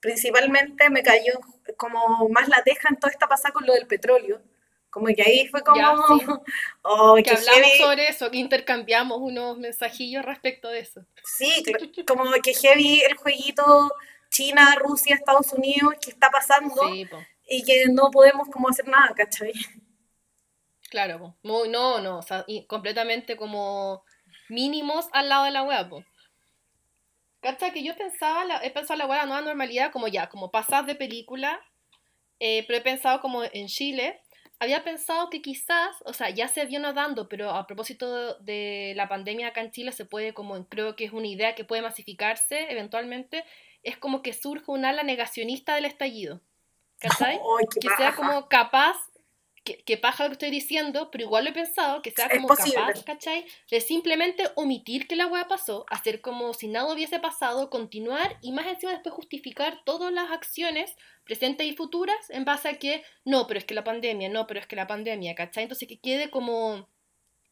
principalmente 0.00 0.90
me 0.90 1.04
cayó 1.04 1.34
como 1.76 2.28
más 2.30 2.48
la 2.48 2.62
teja 2.64 2.88
en 2.90 2.96
toda 2.96 3.12
esta 3.12 3.28
pasada 3.28 3.52
con 3.52 3.66
lo 3.66 3.72
del 3.72 3.86
petróleo. 3.86 4.42
Como 4.90 5.06
que 5.06 5.22
ahí 5.22 5.46
fue 5.46 5.62
como... 5.62 5.80
oh, 6.82 7.16
que, 7.22 7.30
hablamos 7.30 7.76
sobre 7.78 8.08
eso, 8.08 8.28
que 8.28 8.38
intercambiamos 8.38 9.18
unos 9.20 9.58
mensajillos 9.58 10.24
respecto 10.24 10.68
de 10.68 10.80
eso. 10.80 11.06
Sí, 11.22 11.62
como 12.04 12.24
que 12.42 12.52
heavy 12.52 13.02
el 13.02 13.16
jueguito 13.16 13.92
China, 14.30 14.74
Rusia, 14.76 15.14
Estados 15.14 15.52
Unidos, 15.52 15.94
que 16.00 16.10
está 16.10 16.30
pasando 16.30 16.82
y 17.48 17.62
que 17.62 17.84
no 17.92 18.10
podemos 18.10 18.48
como 18.48 18.68
hacer 18.68 18.88
nada, 18.88 19.12
¿cachai? 19.14 19.52
Claro, 20.90 21.36
muy, 21.42 21.68
no, 21.68 22.00
no, 22.00 22.18
o 22.18 22.22
sea, 22.22 22.44
completamente 22.66 23.36
como 23.36 24.02
mínimos 24.48 25.06
al 25.12 25.28
lado 25.28 25.44
de 25.44 25.52
la 25.52 25.62
web. 25.62 25.88
Po. 25.88 26.04
Que 27.40 27.82
yo 27.84 27.96
pensaba, 27.96 28.44
la, 28.44 28.64
he 28.64 28.70
pensado 28.70 28.98
la 28.98 29.06
web 29.06 29.18
la 29.18 29.26
nueva 29.26 29.40
normalidad 29.40 29.92
como 29.92 30.08
ya, 30.08 30.28
como 30.28 30.50
pasar 30.50 30.84
de 30.86 30.96
película, 30.96 31.60
eh, 32.40 32.64
pero 32.66 32.80
he 32.80 32.82
pensado 32.82 33.20
como 33.20 33.44
en 33.44 33.68
Chile, 33.68 34.20
había 34.58 34.82
pensado 34.82 35.30
que 35.30 35.40
quizás, 35.40 35.96
o 36.04 36.12
sea, 36.12 36.28
ya 36.30 36.48
se 36.48 36.66
vio 36.66 36.80
dando, 36.92 37.28
pero 37.28 37.50
a 37.50 37.66
propósito 37.66 38.34
de 38.40 38.92
la 38.96 39.08
pandemia 39.08 39.48
acá 39.48 39.60
en 39.60 39.70
Chile 39.70 39.92
se 39.92 40.04
puede 40.04 40.34
como, 40.34 40.66
creo 40.68 40.96
que 40.96 41.04
es 41.04 41.12
una 41.12 41.28
idea 41.28 41.54
que 41.54 41.64
puede 41.64 41.82
masificarse 41.82 42.70
eventualmente, 42.70 43.44
es 43.84 43.96
como 43.96 44.22
que 44.22 44.32
surge 44.32 44.70
un 44.70 44.84
ala 44.84 45.04
negacionista 45.04 45.76
del 45.76 45.84
estallido. 45.84 46.42
¿Cachai? 46.98 47.38
que 47.80 47.88
sea 47.96 48.14
como 48.14 48.48
capaz 48.48 48.96
que, 49.64 49.96
paja 49.98 50.24
lo 50.24 50.30
que 50.30 50.34
estoy 50.34 50.50
diciendo, 50.50 51.10
pero 51.10 51.24
igual 51.24 51.44
lo 51.44 51.50
he 51.50 51.54
pensado, 51.54 52.02
que 52.02 52.10
sea 52.10 52.28
como 52.28 52.48
capaz, 52.48 53.04
¿cachai? 53.04 53.44
De 53.70 53.80
simplemente 53.80 54.44
omitir 54.54 55.06
que 55.06 55.16
la 55.16 55.26
weá 55.26 55.46
pasó, 55.48 55.84
hacer 55.90 56.20
como 56.20 56.54
si 56.54 56.68
nada 56.68 56.92
hubiese 56.92 57.18
pasado, 57.18 57.68
continuar 57.68 58.38
y 58.40 58.52
más 58.52 58.66
encima 58.66 58.92
después 58.92 59.14
justificar 59.14 59.82
todas 59.84 60.12
las 60.12 60.30
acciones 60.30 60.96
presentes 61.24 61.66
y 61.66 61.76
futuras 61.76 62.30
en 62.30 62.44
base 62.44 62.68
a 62.68 62.78
que, 62.78 63.04
no, 63.24 63.46
pero 63.46 63.58
es 63.58 63.66
que 63.66 63.74
la 63.74 63.84
pandemia, 63.84 64.28
no, 64.28 64.46
pero 64.46 64.60
es 64.60 64.66
que 64.66 64.76
la 64.76 64.86
pandemia, 64.86 65.34
¿cachai? 65.34 65.64
Entonces 65.64 65.86
que 65.86 66.00
quede 66.00 66.30
como 66.30 66.88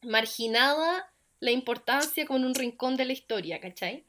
marginada 0.02 1.12
la 1.40 1.50
importancia 1.50 2.26
como 2.26 2.38
en 2.38 2.46
un 2.46 2.54
rincón 2.54 2.96
de 2.96 3.04
la 3.04 3.12
historia, 3.12 3.60
¿cachai? 3.60 4.04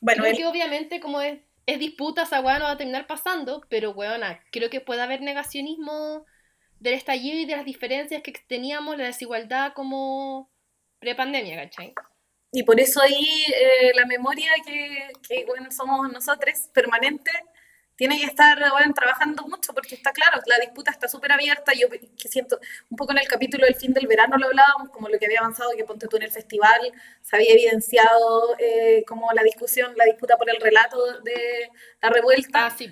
Bueno, 0.00 0.22
creo 0.22 0.36
que 0.36 0.46
obviamente 0.46 1.00
como 1.00 1.20
es, 1.20 1.38
es 1.66 1.78
disputa, 1.78 2.22
esa 2.22 2.40
weá 2.40 2.58
no 2.58 2.64
va 2.64 2.72
a 2.72 2.76
terminar 2.76 3.06
pasando, 3.06 3.62
pero 3.68 3.92
weona, 3.92 4.42
creo 4.50 4.70
que 4.70 4.80
puede 4.80 5.02
haber 5.02 5.20
negacionismo 5.20 6.26
del 6.80 6.94
estallido 6.94 7.38
y 7.38 7.46
de 7.46 7.56
las 7.56 7.64
diferencias 7.64 8.22
que 8.22 8.32
teníamos, 8.48 8.96
la 8.98 9.04
desigualdad 9.04 9.72
como 9.74 10.50
prepandemia, 10.98 11.56
¿cachai? 11.56 11.94
Y 12.52 12.64
por 12.64 12.80
eso 12.80 13.00
ahí 13.00 13.44
eh, 13.54 13.92
la 13.94 14.06
memoria 14.06 14.50
que, 14.66 15.12
que 15.26 15.44
bueno, 15.44 15.70
somos 15.70 16.10
nosotros, 16.12 16.68
permanente, 16.72 17.30
tiene 18.00 18.18
que 18.18 18.24
estar 18.24 18.58
bueno, 18.70 18.94
trabajando 18.94 19.46
mucho 19.46 19.74
porque 19.74 19.94
está 19.94 20.10
claro, 20.10 20.40
la 20.46 20.58
disputa 20.58 20.90
está 20.90 21.06
súper 21.06 21.32
abierta. 21.32 21.72
Yo 21.74 21.90
que 21.90 22.28
siento, 22.30 22.58
un 22.88 22.96
poco 22.96 23.12
en 23.12 23.18
el 23.18 23.28
capítulo 23.28 23.66
del 23.66 23.74
fin 23.74 23.92
del 23.92 24.06
verano 24.06 24.38
lo 24.38 24.46
hablábamos, 24.46 24.88
como 24.88 25.10
lo 25.10 25.18
que 25.18 25.26
había 25.26 25.40
avanzado, 25.40 25.72
que 25.76 25.84
Ponte 25.84 26.08
tú 26.08 26.16
en 26.16 26.22
el 26.22 26.30
festival 26.30 26.80
se 27.20 27.36
había 27.36 27.52
evidenciado 27.52 28.56
eh, 28.58 29.04
como 29.06 29.30
la 29.34 29.42
discusión, 29.42 29.92
la 29.98 30.06
disputa 30.06 30.38
por 30.38 30.48
el 30.48 30.58
relato 30.62 31.20
de 31.20 31.68
la 32.00 32.08
revuelta. 32.08 32.64
Ah, 32.64 32.70
sí, 32.70 32.90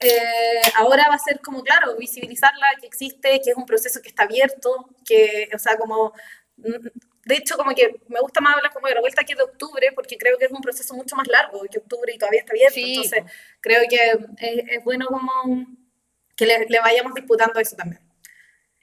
eh, 0.00 0.60
ahora 0.76 1.08
va 1.08 1.14
a 1.14 1.18
ser 1.18 1.40
como, 1.40 1.62
claro, 1.62 1.96
visibilizarla, 1.96 2.66
que 2.80 2.86
existe, 2.86 3.40
que 3.42 3.50
es 3.50 3.56
un 3.56 3.66
proceso 3.66 4.00
que 4.02 4.08
está 4.08 4.24
abierto, 4.24 4.88
que, 5.04 5.48
o 5.54 5.58
sea, 5.58 5.76
como, 5.76 6.12
mm, 6.56 6.88
de 7.24 7.36
hecho, 7.36 7.56
como 7.56 7.74
que 7.74 8.00
me 8.08 8.20
gusta 8.20 8.40
más 8.40 8.56
hablar 8.56 8.72
como 8.72 8.86
de 8.88 8.94
revuelta 8.94 9.24
que 9.24 9.34
de 9.34 9.42
octubre, 9.42 9.92
porque 9.94 10.18
creo 10.18 10.36
que 10.36 10.44
es 10.46 10.52
un 10.52 10.60
proceso 10.60 10.94
mucho 10.94 11.16
más 11.16 11.26
largo 11.28 11.62
que 11.70 11.78
octubre 11.78 12.12
y 12.12 12.18
todavía 12.18 12.40
está 12.40 12.52
abierto, 12.52 12.78
entonces 12.78 13.24
creo 13.60 13.82
que 13.88 13.96
es, 14.76 14.84
bueno 14.84 15.06
como 15.06 15.66
que 16.36 16.46
le, 16.46 16.66
le, 16.66 16.80
vayamos 16.80 17.14
disputando 17.14 17.60
eso 17.60 17.76
también. 17.76 18.02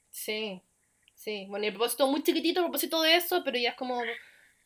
Sí, 0.09 0.61
sí, 1.13 1.45
bueno, 1.49 1.65
y 1.65 1.67
el 1.67 1.73
propósito 1.73 2.07
muy 2.07 2.23
chiquitito, 2.23 2.61
el 2.61 2.65
propósito 2.65 3.01
de 3.01 3.15
eso, 3.15 3.43
pero 3.43 3.57
ya 3.57 3.71
es 3.71 3.75
como, 3.75 4.01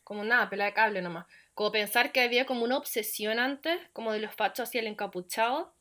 como 0.04 0.24
nada, 0.24 0.48
pela 0.48 0.64
de 0.66 0.72
cable 0.72 1.02
nomás. 1.02 1.26
Como 1.52 1.72
pensar 1.72 2.12
que 2.12 2.20
había 2.20 2.46
como 2.46 2.64
una 2.64 2.78
obsesión 2.78 3.38
antes, 3.38 3.78
como 3.92 4.12
de 4.12 4.20
los 4.20 4.34
fachos 4.34 4.68
hacia 4.68 4.80
el 4.80 4.86
encapuchado, 4.86 5.74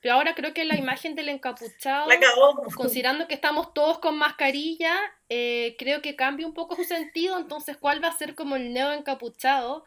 pero 0.00 0.14
ahora 0.14 0.34
creo 0.34 0.54
que 0.54 0.64
la 0.64 0.76
imagen 0.76 1.14
del 1.14 1.28
encapuchado, 1.28 2.08
considerando 2.76 3.26
que 3.26 3.34
estamos 3.34 3.74
todos 3.74 3.98
con 3.98 4.16
mascarilla, 4.16 4.94
eh, 5.28 5.74
creo 5.78 6.02
que 6.02 6.14
cambia 6.14 6.46
un 6.46 6.54
poco 6.54 6.76
su 6.76 6.84
sentido. 6.84 7.36
Entonces, 7.36 7.76
¿cuál 7.76 8.02
va 8.02 8.08
a 8.08 8.16
ser 8.16 8.34
como 8.34 8.56
el 8.56 8.72
neo 8.72 8.92
encapuchado? 8.92 9.84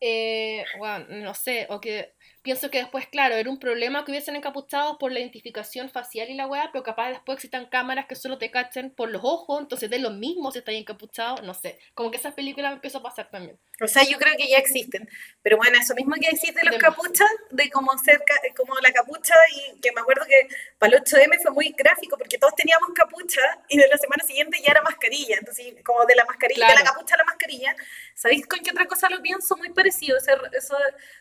Eh, 0.00 0.64
bueno, 0.78 1.06
no 1.08 1.34
sé, 1.34 1.66
o 1.70 1.80
que 1.80 2.14
pienso 2.42 2.70
que 2.70 2.78
después, 2.78 3.06
claro, 3.06 3.34
era 3.34 3.50
un 3.50 3.58
problema 3.58 4.04
que 4.04 4.10
hubiesen 4.10 4.36
encapuchados 4.36 4.96
por 4.98 5.12
la 5.12 5.20
identificación 5.20 5.90
facial 5.90 6.30
y 6.30 6.34
la 6.34 6.46
weá, 6.46 6.70
pero 6.72 6.82
capaz 6.82 7.10
después 7.10 7.36
existan 7.36 7.66
cámaras 7.66 8.06
que 8.06 8.14
solo 8.14 8.38
te 8.38 8.50
cachen 8.50 8.90
por 8.90 9.10
los 9.10 9.22
ojos, 9.24 9.60
entonces 9.60 9.90
de 9.90 9.98
lo 9.98 10.10
mismo 10.10 10.50
si 10.50 10.60
estás 10.60 10.74
encapuchado, 10.74 11.42
no 11.42 11.54
sé, 11.54 11.78
como 11.94 12.10
que 12.10 12.16
esas 12.16 12.34
películas 12.34 12.72
empezó 12.72 12.98
a 12.98 13.02
pasar 13.02 13.28
también. 13.30 13.58
O 13.82 13.86
sea, 13.86 14.02
yo 14.04 14.18
creo 14.18 14.34
que 14.36 14.48
ya 14.48 14.58
existen, 14.58 15.08
pero 15.42 15.56
bueno, 15.56 15.78
eso 15.78 15.94
mismo 15.94 16.14
que 16.14 16.28
decís 16.32 16.54
de 16.54 16.64
los 16.64 16.76
capuchas, 16.78 17.28
de 17.50 17.70
como 17.70 17.96
cerca, 17.98 18.34
como 18.56 18.74
la 18.76 18.92
capucha, 18.92 19.34
y 19.54 19.80
que 19.80 19.92
me 19.92 20.00
acuerdo 20.00 20.24
que 20.26 20.48
para 20.78 20.96
el 20.96 21.02
8M 21.02 21.42
fue 21.42 21.50
muy 21.52 21.74
gráfico, 21.76 22.16
porque 22.16 22.38
todos 22.38 22.54
teníamos 22.54 22.88
capucha, 22.94 23.42
y 23.68 23.76
de 23.76 23.88
la 23.88 23.98
semana 23.98 24.24
siguiente 24.24 24.58
ya 24.64 24.72
era 24.72 24.82
mascarilla, 24.82 25.36
entonces 25.38 25.74
como 25.84 26.04
de 26.06 26.14
la 26.14 26.24
mascarilla, 26.24 26.68
de 26.68 26.74
la 26.74 26.84
capucha 26.84 27.14
a 27.14 27.18
la 27.18 27.24
mascarilla, 27.24 27.76
¿sabéis 28.14 28.46
con 28.46 28.60
qué 28.60 28.70
otra 28.70 28.86
cosa 28.86 29.08
lo 29.10 29.20
pienso? 29.20 29.56
Muy 29.56 29.70
parecido, 29.70 30.16
eso, 30.16 30.32
eso 30.52 30.76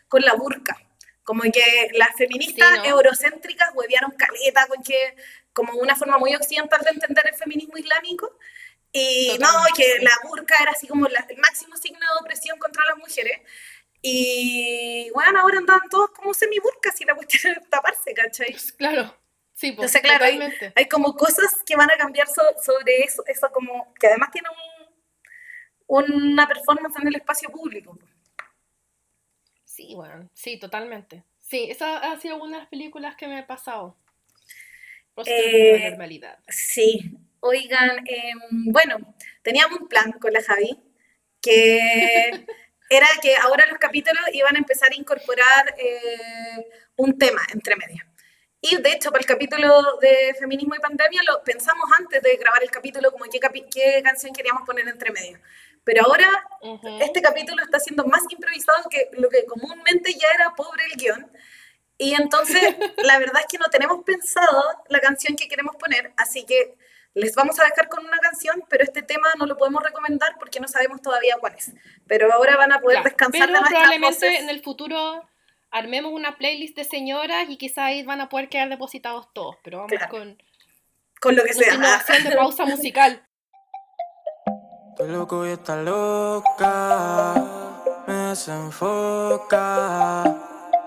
con 0.07 0.21
la 0.21 0.33
burka. 0.33 0.77
Como 1.27 1.41
que 1.41 1.89
las 1.91 2.15
feministas 2.15 2.85
eurocéntricas 2.85 3.71
huevearon 3.73 4.11
caleta 4.11 4.65
con 4.67 4.81
que, 4.81 5.13
como 5.51 5.73
una 5.73 5.93
forma 5.93 6.17
muy 6.17 6.33
occidental 6.33 6.79
de 6.85 6.91
entender 6.91 7.27
el 7.27 7.35
feminismo 7.35 7.77
islámico. 7.77 8.37
Y 8.93 9.37
no, 9.37 9.49
que 9.75 9.97
la 9.99 10.13
burka 10.23 10.55
era 10.61 10.71
así 10.71 10.87
como 10.87 11.05
el 11.05 11.13
máximo 11.37 11.75
signo 11.75 11.99
de 11.99 12.21
opresión 12.21 12.57
contra 12.57 12.85
las 12.85 12.95
mujeres. 12.95 13.41
Y 14.01 15.09
bueno, 15.13 15.41
ahora 15.41 15.57
andan 15.57 15.81
todos 15.89 16.11
como 16.11 16.33
semi-burkas 16.33 17.01
y 17.01 17.03
la 17.03 17.13
cuestión 17.13 17.57
es 17.57 17.69
taparse, 17.69 18.13
¿cachai? 18.13 18.51
Pues, 18.51 18.71
claro. 18.71 19.13
Sí, 19.53 19.73
pues, 19.73 19.93
Entonces, 19.93 20.01
claro, 20.03 20.23
hay, 20.23 20.71
hay, 20.75 20.87
como 20.87 21.13
cosas 21.17 21.55
que 21.65 21.75
van 21.75 21.91
a 21.91 21.97
cambiar 21.97 22.29
sobre 22.29 22.99
eso, 23.03 23.21
eso 23.27 23.51
como 23.51 23.93
que 23.99 24.07
además 24.07 24.29
tiene 24.31 24.47
un, 25.87 26.07
una 26.23 26.47
performance 26.47 26.95
en 27.01 27.07
el 27.09 27.17
espacio 27.17 27.49
público. 27.49 27.99
Sí, 29.77 29.93
bueno, 29.93 30.27
sí, 30.33 30.57
totalmente. 30.57 31.23
Sí, 31.39 31.67
esa 31.69 31.99
ha 31.99 32.19
sido 32.19 32.37
una 32.37 32.57
de 32.57 32.61
las 32.63 32.67
películas 32.67 33.15
que 33.15 33.27
me 33.27 33.37
ha 33.37 33.45
pasado. 33.45 33.95
Eh, 35.23 35.89
normalidad. 35.91 36.39
Sí, 36.47 37.15
oigan, 37.41 37.99
em, 38.07 38.71
bueno, 38.71 39.15
teníamos 39.43 39.79
un 39.79 39.87
plan 39.87 40.13
con 40.13 40.33
la 40.33 40.41
Javi, 40.41 40.81
que 41.39 42.31
era 42.89 43.07
que 43.21 43.35
ahora 43.35 43.67
los 43.67 43.77
capítulos 43.77 44.23
iban 44.33 44.55
a 44.55 44.59
empezar 44.59 44.91
a 44.91 44.95
incorporar 44.95 45.75
eh, 45.77 46.67
un 46.95 47.15
tema 47.19 47.41
entre 47.53 47.75
medio. 47.75 48.03
Y 48.59 48.77
de 48.77 48.93
hecho, 48.93 49.11
para 49.11 49.21
el 49.21 49.27
capítulo 49.27 49.99
de 50.01 50.33
feminismo 50.39 50.73
y 50.73 50.79
pandemia 50.79 51.21
lo 51.27 51.43
pensamos 51.43 51.85
antes 51.99 52.19
de 52.23 52.35
grabar 52.37 52.63
el 52.63 52.71
capítulo, 52.71 53.11
como 53.11 53.25
qué, 53.25 53.39
qué 53.71 54.01
canción 54.03 54.33
queríamos 54.33 54.63
poner 54.65 54.87
entre 54.87 55.11
medio. 55.11 55.39
Pero 55.87 56.03
ahora 56.03 56.27
este 56.99 57.21
capítulo 57.21 57.63
está 57.63 57.79
siendo 57.79 58.03
más 58.03 58.21
improvisado 58.29 58.89
que 58.89 59.09
lo 59.13 59.29
que 59.29 59.45
comúnmente 59.45 60.13
ya 60.15 60.27
era 60.35 60.53
pobre 60.53 60.83
el 60.83 60.97
guion. 60.97 61.31
Y 61.97 62.13
entonces, 62.13 62.61
la 62.97 63.17
verdad 63.17 63.39
es 63.39 63.47
que 63.49 63.57
no 63.57 63.67
tenemos 63.71 64.03
pensado 64.03 64.65
la 64.89 64.99
canción 64.99 65.37
que 65.37 65.47
queremos 65.47 65.77
poner, 65.77 66.11
así 66.17 66.45
que 66.45 66.75
les 67.13 67.33
vamos 67.35 67.57
a 67.61 67.63
dejar 67.63 67.87
con 67.87 68.05
una 68.05 68.17
canción, 68.17 68.65
pero 68.67 68.83
este 68.83 69.01
tema 69.01 69.29
no 69.39 69.45
lo 69.45 69.55
podemos 69.57 69.81
recomendar 69.81 70.35
porque 70.37 70.59
no 70.59 70.67
sabemos 70.67 71.01
todavía 71.01 71.37
cuál 71.39 71.55
es. 71.55 71.71
Pero 72.05 72.33
ahora 72.33 72.57
van 72.57 72.73
a 72.73 72.81
poder 72.81 73.01
descansar 73.03 73.47
pero 73.47 73.63
probablemente 73.65 74.39
en 74.39 74.49
el 74.49 74.61
futuro 74.61 75.25
armemos 75.71 76.11
una 76.11 76.37
playlist 76.37 76.75
de 76.75 76.83
señoras 76.83 77.47
y 77.47 77.55
quizás 77.55 77.85
ahí 77.85 78.03
van 78.03 78.19
a 78.19 78.27
poder 78.27 78.49
quedar 78.49 78.67
depositados 78.67 79.33
todos, 79.33 79.55
pero 79.63 79.77
vamos 79.77 79.93
con... 80.09 80.43
Con 81.21 81.35
lo 81.37 81.45
que 81.45 81.53
sea. 81.53 81.75
Innovación 81.75 82.25
de 82.25 82.35
pausa 82.35 82.65
musical. 82.75 83.23
Estoy 84.99 85.11
loco 85.11 85.45
y 85.45 85.51
está 85.51 85.75
loca, 85.75 87.35
me 88.07 88.13
desenfoca. 88.29 90.23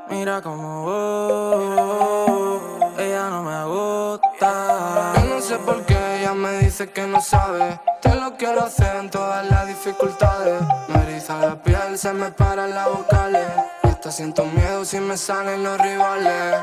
Mira 0.08 0.42
cómo 0.42 0.82
voy, 0.82 2.60
ella 2.98 3.28
no 3.28 3.44
me 3.44 3.64
gusta. 3.66 5.12
Yo 5.14 5.24
no 5.26 5.40
sé 5.40 5.58
por 5.58 5.86
qué 5.86 5.94
ella 6.18 6.34
me 6.34 6.58
dice 6.58 6.90
que 6.90 7.06
no 7.06 7.20
sabe. 7.20 7.80
Te 8.02 8.12
lo 8.16 8.36
quiero 8.36 8.64
hacer 8.64 8.96
en 8.96 9.10
todas 9.10 9.48
las 9.48 9.68
dificultades. 9.68 10.60
Me 10.88 11.02
eriza 11.04 11.38
la 11.38 11.62
piel, 11.62 11.96
se 11.96 12.12
me 12.12 12.32
paran 12.32 12.74
las 12.74 12.88
vocales. 12.88 13.46
Y 13.84 13.86
hasta 13.86 14.10
siento 14.10 14.44
miedo 14.44 14.84
si 14.84 14.98
me 14.98 15.16
salen 15.16 15.62
los 15.62 15.78
rivales. 15.78 16.56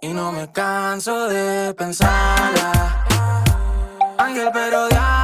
Y 0.00 0.08
no 0.08 0.32
me 0.32 0.50
canso 0.50 1.28
de 1.28 1.72
pensarla. 1.74 3.06
Ángel, 4.18 4.50
pero 4.52 4.88
se 4.88 5.19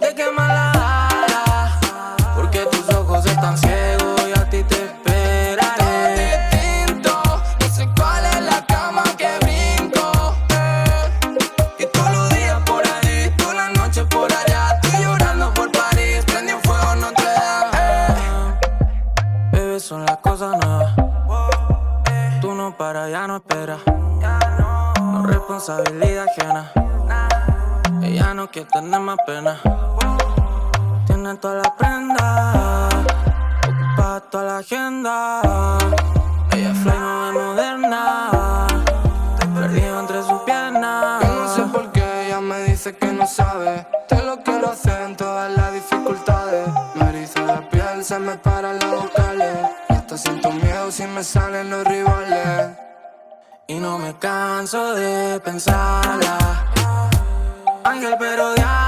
te 0.00 0.14
quema 0.14 0.53
Quiere 28.54 28.68
tener 28.70 29.00
más 29.00 29.16
pena. 29.26 29.60
Tiene 31.06 31.34
toda 31.38 31.54
la 31.54 31.74
prenda, 31.74 32.88
ocupa 33.66 34.22
toda 34.30 34.44
la 34.44 34.58
agenda. 34.58 35.40
Ella 36.52 36.70
es 36.70 36.78
fly, 36.78 36.96
no 36.96 37.26
es 37.26 37.34
moderna. 37.34 38.68
Perdido 39.56 39.98
entre 39.98 40.22
sus 40.22 40.40
piernas. 40.42 41.24
Yo 41.26 41.34
no 41.34 41.48
sé 41.48 41.62
por 41.62 41.90
qué 41.90 42.26
ella 42.26 42.40
me 42.40 42.62
dice 42.62 42.96
que 42.96 43.06
no 43.06 43.26
sabe. 43.26 43.88
Te 44.08 44.22
lo 44.22 44.40
quiero 44.44 44.70
hacer 44.70 45.02
en 45.02 45.16
todas 45.16 45.50
las 45.50 45.72
dificultades. 45.72 46.68
Me 46.94 47.08
eriza 47.08 47.40
la 47.40 47.68
piel, 47.68 48.04
se 48.04 48.20
me 48.20 48.36
paran 48.36 48.78
las 48.78 48.92
vocales. 48.92 49.68
Hasta 49.88 50.16
siento 50.16 50.52
miedo 50.52 50.92
si 50.92 51.04
me 51.08 51.24
salen 51.24 51.70
los 51.70 51.84
rivales. 51.84 52.68
Y 53.66 53.80
no 53.80 53.98
me 53.98 54.16
canso 54.16 54.94
de 54.94 55.40
pensarla 55.40 56.64
ángel 57.84 58.16
pero 58.18 58.54
diabla 58.54 58.83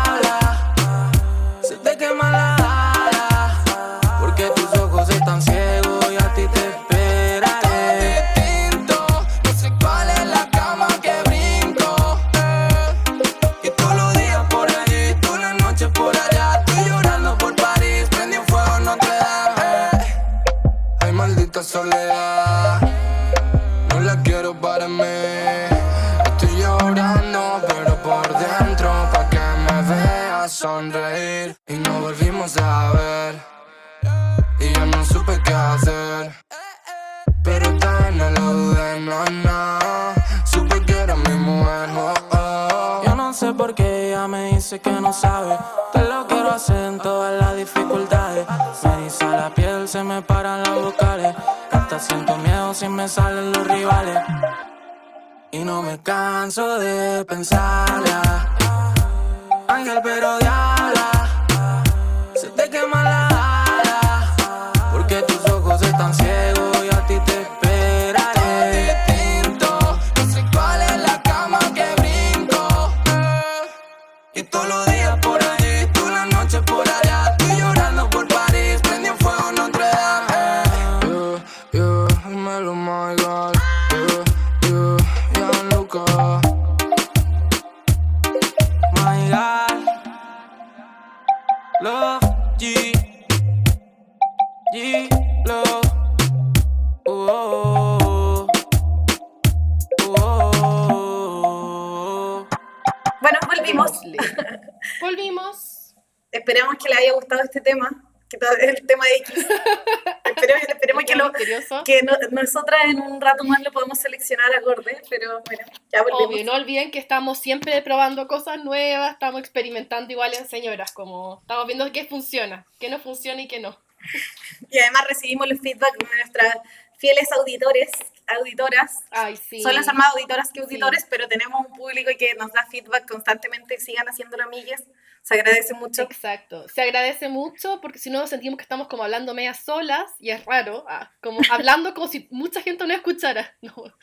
nosotras 112.43 112.81
en 112.87 113.01
un 113.01 113.21
rato 113.21 113.45
más 113.45 113.61
lo 113.63 113.73
podemos 113.73 113.99
seleccionar 113.99 114.55
acorde, 114.55 115.03
pero 115.09 115.43
bueno, 115.47 115.65
ya 115.93 116.03
volvimos. 116.03 116.27
Obvio, 116.27 116.45
no 116.45 116.53
olviden 116.55 116.91
que 116.91 116.99
estamos 116.99 117.39
siempre 117.39 117.81
probando 117.83 118.27
cosas 118.29 118.63
nuevas, 118.65 119.13
estamos 119.13 119.41
experimentando 119.41 120.13
igual 120.13 120.35
en 120.35 120.47
señoras, 120.47 120.93
como 120.93 121.41
estamos 121.43 121.67
viendo 121.67 121.91
qué 121.93 122.05
funciona, 122.05 122.67
qué 122.79 122.89
no 122.89 122.99
funciona 122.99 123.43
y 123.43 123.49
qué 123.49 123.61
no. 123.61 123.79
Y 124.71 124.79
además 124.79 125.07
recibimos 125.09 125.49
los 125.49 125.61
feedback 125.61 125.97
de 125.99 126.17
nuestras 126.17 126.57
fieles 126.99 127.31
auditores, 127.33 127.91
auditoras. 128.27 129.05
Ay, 129.11 129.37
sí. 129.37 129.61
Son 129.63 129.75
las 129.75 129.93
más 129.95 130.13
auditoras 130.15 130.51
que 130.53 130.61
auditores, 130.61 131.07
pero 131.09 131.29
tenemos 131.29 131.61
un 131.67 131.73
público 131.73 132.11
que 132.19 132.35
nos 132.35 132.53
da 132.53 132.67
feedback 132.71 133.09
constantemente. 133.09 133.79
Sigan 133.79 134.09
haciéndolo, 134.09 134.45
amigas. 134.45 134.85
Se 135.23 135.35
agradece 135.35 135.75
mucho. 135.75 136.03
Exacto. 136.03 136.69
Se 136.69 136.83
agradece 136.83 137.29
mucho 137.29 137.81
porque 137.81 137.99
si 137.99 138.11
no 138.11 138.27
sentimos 138.27 138.59
que 138.59 138.63
estamos 138.63 138.87
como 138.89 139.03
hablando 139.03 139.35
medias 139.35 139.65
solas 139.65 140.13
y 140.21 140.31
es 140.31 140.45
raro, 140.45 140.85
ah, 140.89 141.11
como 141.21 141.41
hablando 141.51 141.95
como 141.95 142.07
si 142.07 142.29
mucha 142.31 142.63
gente 142.63 142.87
no 142.87 142.95
escuchara. 142.95 143.57
No. 143.63 143.75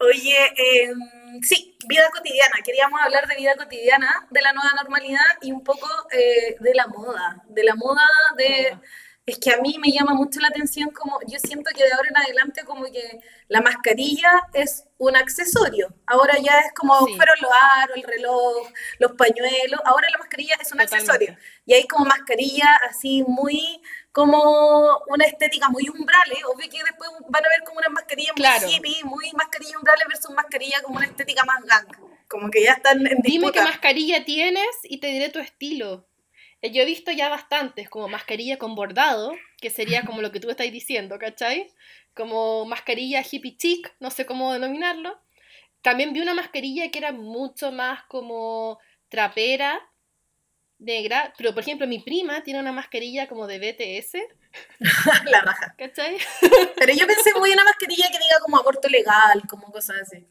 Oye, 0.00 0.36
eh, 0.56 0.92
sí, 1.42 1.78
vida 1.86 2.10
cotidiana. 2.12 2.56
Queríamos 2.62 3.00
hablar 3.00 3.26
de 3.26 3.36
vida 3.36 3.54
cotidiana, 3.56 4.26
de 4.30 4.42
la 4.42 4.52
nueva 4.52 4.70
normalidad 4.76 5.38
y 5.40 5.52
un 5.52 5.64
poco 5.64 5.88
eh, 6.10 6.56
de 6.60 6.74
la 6.74 6.86
moda. 6.88 7.42
De 7.48 7.64
la 7.64 7.74
moda, 7.76 8.04
de... 8.36 8.76
Es 9.24 9.38
que 9.38 9.52
a 9.52 9.58
mí 9.58 9.76
me 9.78 9.92
llama 9.92 10.14
mucho 10.14 10.40
la 10.40 10.48
atención 10.48 10.90
como 10.90 11.20
yo 11.28 11.38
siento 11.38 11.70
que 11.76 11.84
de 11.84 11.92
ahora 11.92 12.08
en 12.08 12.16
adelante 12.16 12.64
como 12.64 12.84
que 12.86 13.20
la 13.46 13.60
mascarilla 13.60 14.48
es 14.52 14.84
un 14.98 15.14
accesorio. 15.14 15.94
Ahora 16.06 16.34
ya 16.42 16.58
es 16.58 16.72
como 16.74 17.06
Sí. 17.06 17.14
fueron 17.14 17.36
los 17.40 17.50
aros, 17.82 17.96
el 17.98 18.02
reloj, 18.02 18.68
los 18.98 19.12
pañuelos. 19.12 19.80
Ahora 19.84 20.08
la 20.10 20.18
mascarilla 20.18 20.54
es 20.60 20.72
un 20.72 20.78
Totalmente. 20.78 20.96
accesorio. 20.96 21.36
Y 21.66 21.74
hay 21.74 21.86
como 21.86 22.04
mascarilla 22.04 22.68
así 22.90 23.22
muy 23.28 23.80
como 24.10 24.98
una 25.06 25.24
estética 25.24 25.68
muy 25.68 25.88
umbrales. 25.88 26.38
Obvio 26.52 26.68
que 26.68 26.78
después 26.82 27.10
van 27.28 27.44
a 27.44 27.48
ver 27.48 27.62
como 27.64 27.78
una 27.78 27.90
mascarilla 27.90 28.32
muy 28.32 28.42
Claro. 28.42 28.68
hippie, 28.68 29.04
muy 29.04 29.30
mascarilla 29.34 29.78
umbrales 29.78 30.04
versus 30.08 30.30
mascarilla 30.34 30.82
como 30.82 30.96
una 30.96 31.06
estética 31.06 31.44
más 31.44 31.62
gang. 31.62 31.86
Como 32.28 32.50
que 32.50 32.64
ya 32.64 32.72
están 32.72 33.06
en 33.06 33.18
Dime 33.22 33.52
qué 33.52 33.60
mascarilla 33.62 34.24
tienes 34.24 34.66
y 34.82 34.98
te 34.98 35.06
diré 35.08 35.28
tu 35.28 35.38
estilo. 35.38 36.08
Eh, 36.62 36.70
Yo 36.72 36.82
he 36.82 36.86
visto 36.86 37.10
ya 37.12 37.28
bastantes, 37.28 37.88
como 37.90 38.08
mascarilla 38.08 38.58
con 38.58 38.74
bordado, 38.74 39.32
que 39.60 39.70
sería 39.70 40.04
como 40.04 40.22
lo 40.22 40.32
que 40.32 40.40
tú 40.40 40.50
estás 40.50 40.70
diciendo, 40.72 41.18
¿cachai? 41.18 41.72
Como 42.14 42.64
mascarilla 42.64 43.22
hippie 43.28 43.56
chic, 43.56 43.94
no 44.00 44.10
sé 44.10 44.26
cómo 44.26 44.52
denominarlo. 44.52 45.18
También 45.82 46.12
vi 46.12 46.20
una 46.20 46.34
mascarilla 46.34 46.90
que 46.90 46.98
era 46.98 47.12
mucho 47.12 47.72
más 47.72 48.04
como 48.04 48.78
trapera, 49.08 49.80
negra, 50.78 51.32
pero 51.38 51.54
por 51.54 51.62
ejemplo 51.62 51.86
mi 51.86 52.00
prima 52.00 52.42
tiene 52.42 52.60
una 52.60 52.72
mascarilla 52.72 53.28
como 53.28 53.46
de 53.46 53.58
BTS, 53.58 54.18
la 55.30 55.40
raja. 55.42 55.74
¿cachai? 55.78 56.18
Pero 56.76 56.92
yo 56.94 57.06
pensé 57.06 57.32
muy 57.38 57.50
en 57.50 57.54
una 57.58 57.64
mascarilla 57.64 58.06
que 58.10 58.18
diga 58.18 58.40
como 58.42 58.58
aborto 58.58 58.88
legal, 58.88 59.42
como 59.48 59.70
cosas 59.72 59.96
así. 60.02 60.26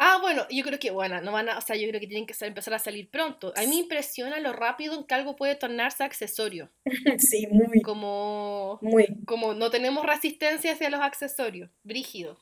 Ah, 0.00 0.18
bueno, 0.20 0.46
yo 0.48 0.62
creo 0.64 0.78
que, 0.78 0.92
bueno, 0.92 1.20
no 1.20 1.32
van 1.32 1.48
a, 1.48 1.58
o 1.58 1.60
sea, 1.60 1.74
yo 1.74 1.88
creo 1.88 2.00
que 2.00 2.06
tienen 2.06 2.26
que 2.26 2.34
empezar 2.46 2.72
a 2.74 2.78
salir 2.78 3.10
pronto. 3.10 3.52
A 3.56 3.62
mí 3.62 3.66
me 3.66 3.74
impresiona 3.76 4.38
lo 4.38 4.52
rápido 4.52 4.94
en 4.94 5.04
que 5.04 5.14
algo 5.14 5.34
puede 5.34 5.56
tornarse 5.56 6.04
accesorio. 6.04 6.70
Sí, 7.18 7.48
muy, 7.48 7.82
Como, 7.82 8.78
muy. 8.80 9.06
como 9.26 9.54
no 9.54 9.70
tenemos 9.70 10.04
resistencia 10.06 10.72
hacia 10.72 10.90
los 10.90 11.00
accesorios. 11.00 11.70
Brígido. 11.82 12.38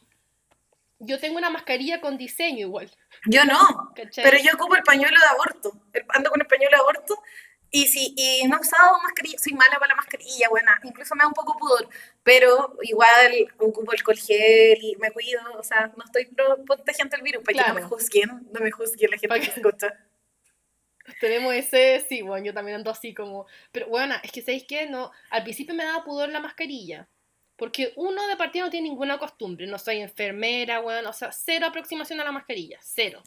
Yo 0.98 1.18
tengo 1.18 1.36
una 1.38 1.50
mascarilla 1.50 2.00
con 2.00 2.16
diseño 2.18 2.66
igual. 2.66 2.90
Yo 3.26 3.44
no, 3.44 3.58
¿cachai? 3.96 4.24
pero 4.24 4.38
yo 4.38 4.50
ocupo 4.54 4.76
el 4.76 4.82
pañuelo 4.82 5.16
de 5.18 5.26
aborto. 5.26 5.80
Ando 6.10 6.30
con 6.30 6.40
el 6.40 6.46
pañuelo 6.46 6.76
de 6.76 6.80
aborto. 6.80 7.22
Y 7.70 7.86
si 7.86 8.14
y 8.16 8.44
no 8.48 8.56
he 8.56 8.60
usado 8.60 8.98
mascarilla, 9.02 9.38
soy 9.38 9.52
mala 9.52 9.74
para 9.78 9.88
la 9.88 9.96
mascarilla, 9.96 10.48
buena. 10.48 10.80
Incluso 10.84 11.14
me 11.14 11.22
da 11.24 11.28
un 11.28 11.34
poco 11.34 11.58
pudor. 11.58 11.88
Pero 12.22 12.76
igual 12.82 13.52
ocupo 13.58 13.92
el 13.92 14.02
col 14.02 14.16
gel 14.16 14.78
y 14.82 14.96
me 14.96 15.10
cuido. 15.10 15.40
O 15.58 15.62
sea, 15.62 15.92
no 15.96 16.04
estoy 16.04 16.26
pro- 16.26 16.64
contagiando 16.66 17.16
el 17.16 17.22
virus 17.22 17.42
para 17.44 17.62
que 17.62 17.68
no 17.68 17.74
me 17.74 17.82
juzguen. 17.82 18.48
No 18.52 18.60
me 18.60 18.70
juzguen 18.70 19.10
la 19.10 19.18
gente 19.18 19.40
que 19.40 19.46
que- 19.50 19.60
escucha. 19.60 19.94
Tenemos 21.20 21.54
ese, 21.54 22.04
sí, 22.08 22.22
bueno, 22.22 22.46
yo 22.46 22.52
también 22.54 22.78
ando 22.78 22.90
así 22.90 23.14
como... 23.14 23.46
Pero 23.70 23.86
bueno, 23.88 24.16
es 24.24 24.32
que 24.32 24.40
¿sabéis 24.42 24.64
qué? 24.66 24.86
No, 24.86 25.12
al 25.30 25.44
principio 25.44 25.72
me 25.74 25.84
daba 25.84 26.02
pudor 26.04 26.28
la 26.30 26.40
mascarilla. 26.40 27.08
Porque 27.56 27.92
uno 27.96 28.26
de 28.26 28.36
partida 28.36 28.64
no 28.64 28.70
tiene 28.70 28.88
ninguna 28.88 29.16
costumbre. 29.18 29.66
No 29.68 29.78
soy 29.78 29.98
enfermera, 30.00 30.80
bueno, 30.80 31.10
o 31.10 31.12
sea, 31.12 31.30
cero 31.30 31.66
aproximación 31.66 32.20
a 32.20 32.24
la 32.24 32.32
mascarilla, 32.32 32.78
cero. 32.82 33.22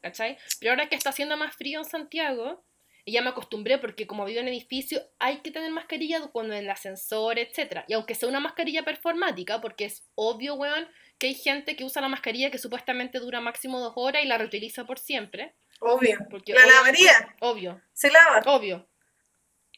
¿Cachai? 0.00 0.38
Pero 0.58 0.72
ahora 0.72 0.88
que 0.88 0.96
está 0.96 1.10
haciendo 1.10 1.36
más 1.36 1.54
frío 1.54 1.80
en 1.80 1.84
Santiago, 1.84 2.64
y 3.08 3.12
ya 3.12 3.22
me 3.22 3.30
acostumbré 3.30 3.78
porque 3.78 4.06
como 4.06 4.26
vivo 4.26 4.40
en 4.40 4.48
edificio, 4.48 5.00
hay 5.18 5.38
que 5.38 5.50
tener 5.50 5.70
mascarilla 5.70 6.20
cuando 6.26 6.52
en 6.52 6.64
el 6.64 6.70
ascensor, 6.70 7.38
etc. 7.38 7.84
Y 7.88 7.94
aunque 7.94 8.14
sea 8.14 8.28
una 8.28 8.38
mascarilla 8.38 8.84
performática, 8.84 9.62
porque 9.62 9.86
es 9.86 10.06
obvio, 10.14 10.56
weón, 10.56 10.86
que 11.16 11.28
hay 11.28 11.34
gente 11.34 11.74
que 11.74 11.84
usa 11.84 12.02
la 12.02 12.08
mascarilla 12.10 12.50
que 12.50 12.58
supuestamente 12.58 13.18
dura 13.18 13.40
máximo 13.40 13.80
dos 13.80 13.94
horas 13.96 14.22
y 14.22 14.26
la 14.26 14.36
reutiliza 14.36 14.84
por 14.84 14.98
siempre. 14.98 15.54
Obvio. 15.80 16.18
Porque 16.28 16.52
La 16.52 16.66
lavaría. 16.66 17.34
Obvio, 17.40 17.80
Se 17.94 18.10
lava. 18.10 18.42
obvio. 18.44 18.86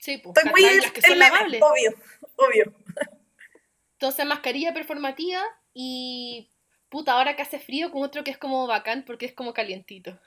Sí, 0.00 0.18
pues, 0.18 0.34
Estoy 0.36 0.50
muy. 0.50 1.60
Obvio, 1.62 1.94
obvio. 2.34 2.74
Entonces, 3.92 4.26
mascarilla 4.26 4.74
performativa 4.74 5.40
y 5.72 6.50
puta, 6.88 7.12
ahora 7.12 7.36
que 7.36 7.42
hace 7.42 7.60
frío, 7.60 7.92
con 7.92 8.02
otro 8.02 8.24
que 8.24 8.32
es 8.32 8.38
como 8.38 8.66
bacán 8.66 9.04
porque 9.04 9.26
es 9.26 9.34
como 9.34 9.54
calientito. 9.54 10.18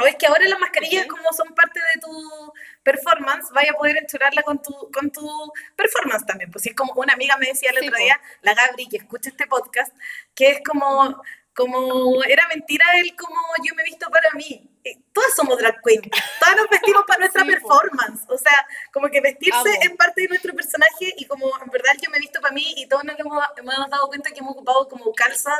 O 0.00 0.06
es 0.06 0.16
que 0.16 0.26
ahora 0.26 0.46
las 0.48 0.58
mascarillas, 0.58 1.04
Ok. 1.06 1.10
como 1.10 1.32
son 1.32 1.54
parte 1.54 1.80
de 1.94 2.00
tu 2.00 2.52
performance, 2.82 3.50
vaya 3.52 3.70
a 3.72 3.74
poder 3.74 3.96
enchurarla 3.98 4.42
con 4.42 4.60
tu, 4.62 4.72
con 4.92 5.10
tu 5.10 5.52
performance 5.76 6.26
también. 6.26 6.50
Pues 6.50 6.62
si 6.64 6.70
es 6.70 6.76
como 6.76 6.92
una 6.94 7.14
amiga 7.14 7.36
me 7.36 7.46
decía 7.46 7.70
el 7.70 7.78
Sí, 7.78 7.86
otro 7.88 7.96
po. 7.98 8.02
día, 8.04 8.20
la 8.42 8.54
Gabri, 8.54 8.88
que 8.88 8.98
escucha 8.98 9.30
este 9.30 9.46
podcast, 9.46 9.92
que 10.34 10.50
es 10.50 10.60
como, 10.64 11.22
como 11.54 12.22
era 12.24 12.46
mentira 12.48 12.84
el 13.00 13.16
como 13.16 13.36
yo 13.66 13.74
me 13.74 13.82
he 13.82 13.86
visto 13.86 14.08
para 14.10 14.30
mí. 14.34 14.70
Eh, 14.84 14.98
Todas 15.12 15.34
somos 15.34 15.58
drag 15.58 15.82
queen, 15.82 16.02
todas 16.38 16.56
nos 16.56 16.68
vestimos 16.68 17.02
para 17.06 17.18
nuestra 17.20 17.42
Sí, 17.44 17.50
po. 17.50 17.68
performance. 17.68 18.22
O 18.28 18.38
sea, 18.38 18.66
como 18.92 19.08
que 19.08 19.20
vestirse 19.20 19.58
Amo. 19.58 19.78
es 19.82 19.90
parte 19.96 20.22
de 20.22 20.28
nuestro 20.28 20.54
personaje 20.54 21.14
y 21.16 21.26
como 21.26 21.46
en 21.62 21.70
verdad 21.70 21.94
yo 22.00 22.10
me 22.10 22.18
he 22.18 22.20
visto 22.20 22.40
para 22.40 22.54
mí 22.54 22.74
y 22.76 22.86
todos 22.86 23.02
nos 23.04 23.18
hemos, 23.18 23.42
hemos 23.56 23.90
dado 23.90 24.06
cuenta 24.08 24.30
que 24.30 24.38
hemos 24.38 24.52
ocupado 24.52 24.86
como 24.88 25.12
calza 25.14 25.52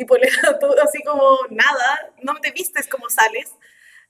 y 0.00 0.04
polera, 0.06 0.58
todo 0.60 0.74
así 0.82 1.02
como 1.04 1.38
nada, 1.50 2.12
no 2.22 2.34
te 2.40 2.50
vistes 2.52 2.88
como 2.88 3.08
sales. 3.10 3.54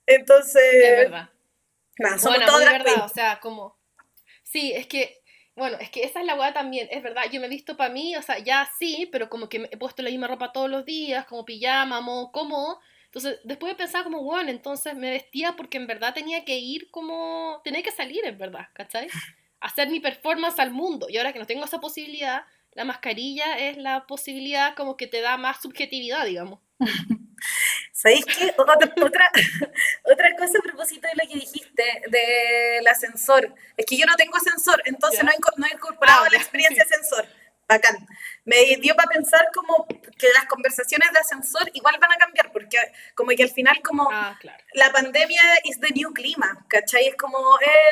Entonces, 0.06 0.62
Es 0.74 0.96
verdad. 1.10 1.30
nada, 1.98 2.18
somos 2.18 2.38
Bueno, 2.38 2.58
drag 2.60 2.84
verdad, 2.84 2.84
queen. 2.84 3.00
o 3.00 3.08
sea, 3.08 3.40
como... 3.40 3.78
Sí, 4.42 4.72
es 4.72 4.86
que, 4.86 5.22
bueno, 5.56 5.76
es 5.80 5.90
que 5.90 6.02
esa 6.04 6.20
es 6.20 6.26
la 6.26 6.34
weá 6.34 6.52
también, 6.52 6.88
es 6.90 7.02
verdad, 7.02 7.24
yo 7.30 7.40
me 7.40 7.46
he 7.46 7.50
visto 7.50 7.76
para 7.76 7.92
mí, 7.92 8.16
o 8.16 8.22
sea, 8.22 8.38
ya 8.38 8.68
sí, 8.78 9.08
pero 9.12 9.28
como 9.28 9.48
que 9.48 9.60
me 9.60 9.68
he 9.70 9.76
puesto 9.76 10.02
la 10.02 10.10
misma 10.10 10.26
ropa 10.28 10.52
todos 10.52 10.70
los 10.70 10.84
días, 10.84 11.26
como 11.26 11.44
pijama, 11.44 12.00
modo 12.00 12.32
cómodo, 12.32 12.80
entonces 13.06 13.38
después 13.44 13.72
de 13.72 13.76
pensar 13.76 14.04
como, 14.04 14.22
bueno, 14.22 14.50
entonces 14.50 14.94
me 14.94 15.10
vestía 15.10 15.54
porque 15.56 15.78
en 15.78 15.86
verdad 15.86 16.14
tenía 16.14 16.44
que 16.44 16.58
ir 16.58 16.90
como, 16.90 17.60
tenía 17.64 17.82
que 17.82 17.92
salir 17.92 18.24
en 18.24 18.38
verdad, 18.38 18.68
¿cachai? 18.74 19.08
Hacer 19.60 19.88
mi 19.88 20.00
performance 20.00 20.58
al 20.58 20.70
mundo, 20.72 21.06
y 21.08 21.16
ahora 21.18 21.32
que 21.32 21.38
no 21.38 21.46
tengo 21.46 21.64
esa 21.64 21.80
posibilidad, 21.80 22.44
la 22.72 22.84
mascarilla 22.84 23.58
es 23.58 23.76
la 23.76 24.06
posibilidad 24.06 24.74
como 24.74 24.96
que 24.96 25.06
te 25.06 25.20
da 25.20 25.36
más 25.36 25.60
subjetividad, 25.62 26.24
digamos. 26.26 26.60
¿Sabéis 27.92 28.24
qué? 28.24 28.54
Otra, 28.56 28.74
otra, 29.02 29.30
otra 30.04 30.36
cosa 30.36 30.58
a 30.58 30.62
propósito 30.62 31.06
de 31.08 31.14
lo 31.22 31.28
que 31.28 31.38
dijiste 31.38 31.84
del 32.08 32.86
ascensor. 32.86 33.54
Es 33.76 33.84
que 33.86 33.96
yo 33.96 34.06
no 34.06 34.16
tengo 34.16 34.36
ascensor, 34.36 34.80
entonces 34.86 35.22
no 35.22 35.30
he, 35.30 35.34
no 35.56 35.66
he 35.66 35.74
incorporado 35.74 36.24
Ah, 36.24 36.28
la 36.30 36.38
experiencia 36.38 36.82
ascensor. 36.82 37.26
Bacán. 37.68 37.96
Me 38.44 38.76
dio 38.80 38.96
para 38.96 39.10
pensar 39.10 39.46
como 39.54 39.86
que 39.86 40.26
las 40.34 40.46
conversaciones 40.46 41.12
de 41.12 41.18
ascensor 41.20 41.70
igual 41.74 41.96
van 42.00 42.10
a 42.12 42.16
cambiar, 42.16 42.50
porque 42.52 42.78
como 43.14 43.30
que 43.30 43.42
al 43.44 43.50
final 43.50 43.80
como 43.82 44.08
Ah, 44.10 44.36
claro. 44.40 44.62
la 44.74 44.90
pandemia 44.90 45.42
is 45.64 45.78
the 45.78 45.92
new 45.94 46.12
clima, 46.12 46.64
¿cachai? 46.68 47.06
Es 47.08 47.14
como 47.16 47.38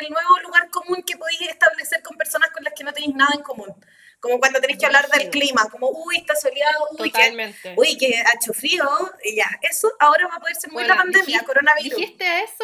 el 0.01 0.09
nuevo 0.09 0.39
lugar 0.43 0.69
común 0.69 1.01
que 1.03 1.15
podéis 1.17 1.41
establecer 1.43 2.01
con 2.03 2.17
personas 2.17 2.49
con 2.51 2.63
las 2.63 2.73
que 2.73 2.83
no 2.83 2.91
tenéis 2.93 3.15
nada 3.15 3.31
en 3.35 3.41
común. 3.41 3.73
Como 4.19 4.39
cuando 4.39 4.59
tenéis 4.59 4.79
que 4.79 4.85
hablar 4.85 5.07
del 5.09 5.29
clima, 5.29 5.67
como, 5.71 5.89
uy, 5.89 6.17
está 6.17 6.35
soleado, 6.35 6.87
uy, 6.99 7.09
que, 7.11 7.53
uy, 7.77 7.97
que 7.97 8.17
ha 8.17 8.33
hecho 8.35 8.53
frío, 8.53 8.83
y 9.23 9.35
ya. 9.35 9.45
Eso 9.61 9.91
ahora 9.99 10.27
va 10.27 10.35
a 10.35 10.39
poder 10.39 10.55
ser 10.55 10.71
muy 10.71 10.83
Bueno, 10.83 10.95
la 10.95 11.01
pandemia, 11.01 11.25
dijiste- 11.25 11.45
coronavirus. 11.45 11.97
Dijiste 11.99 12.41
eso 12.43 12.63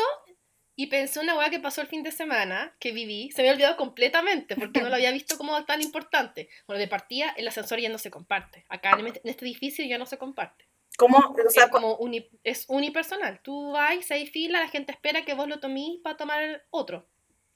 y 0.75 0.87
pensé 0.87 1.21
una 1.21 1.37
weá 1.37 1.49
que 1.49 1.59
pasó 1.61 1.79
el 1.79 1.87
fin 1.87 2.03
de 2.03 2.11
semana, 2.11 2.75
que 2.79 2.91
viví, 2.91 3.31
se 3.31 3.41
me 3.41 3.47
había 3.47 3.53
olvidado 3.55 3.77
completamente, 3.77 4.57
porque 4.57 4.81
no 4.81 4.89
lo 4.89 4.95
había 4.95 5.11
visto 5.11 5.37
como 5.37 5.63
tan 5.63 5.81
importante. 5.81 6.49
Bueno, 6.67 6.79
de 6.79 6.89
partida, 6.89 7.33
el 7.37 7.47
ascensor 7.47 7.79
ya 7.79 7.87
no 7.87 7.97
se 7.97 8.11
comparte. 8.11 8.65
Acá 8.67 8.91
en 8.99 9.07
este 9.07 9.21
este 9.23 9.45
edificio 9.45 9.85
ya 9.85 9.97
no 9.97 10.05
se 10.05 10.17
comparte. 10.17 10.67
Como, 10.97 11.17
o 11.17 11.49
sea, 11.49 11.65
es 11.65 11.71
como 11.71 11.95
uni- 11.97 12.29
es 12.43 12.65
unipersonal. 12.67 13.39
Tú 13.41 13.71
vas, 13.71 13.95
seis 14.05 14.29
filas, 14.31 14.61
la 14.61 14.67
gente 14.69 14.91
espera 14.91 15.23
que 15.23 15.33
vos 15.33 15.47
lo 15.47 15.59
tomís 15.61 16.01
para 16.01 16.17
tomar 16.17 16.43
el 16.43 16.61
otro. 16.69 17.07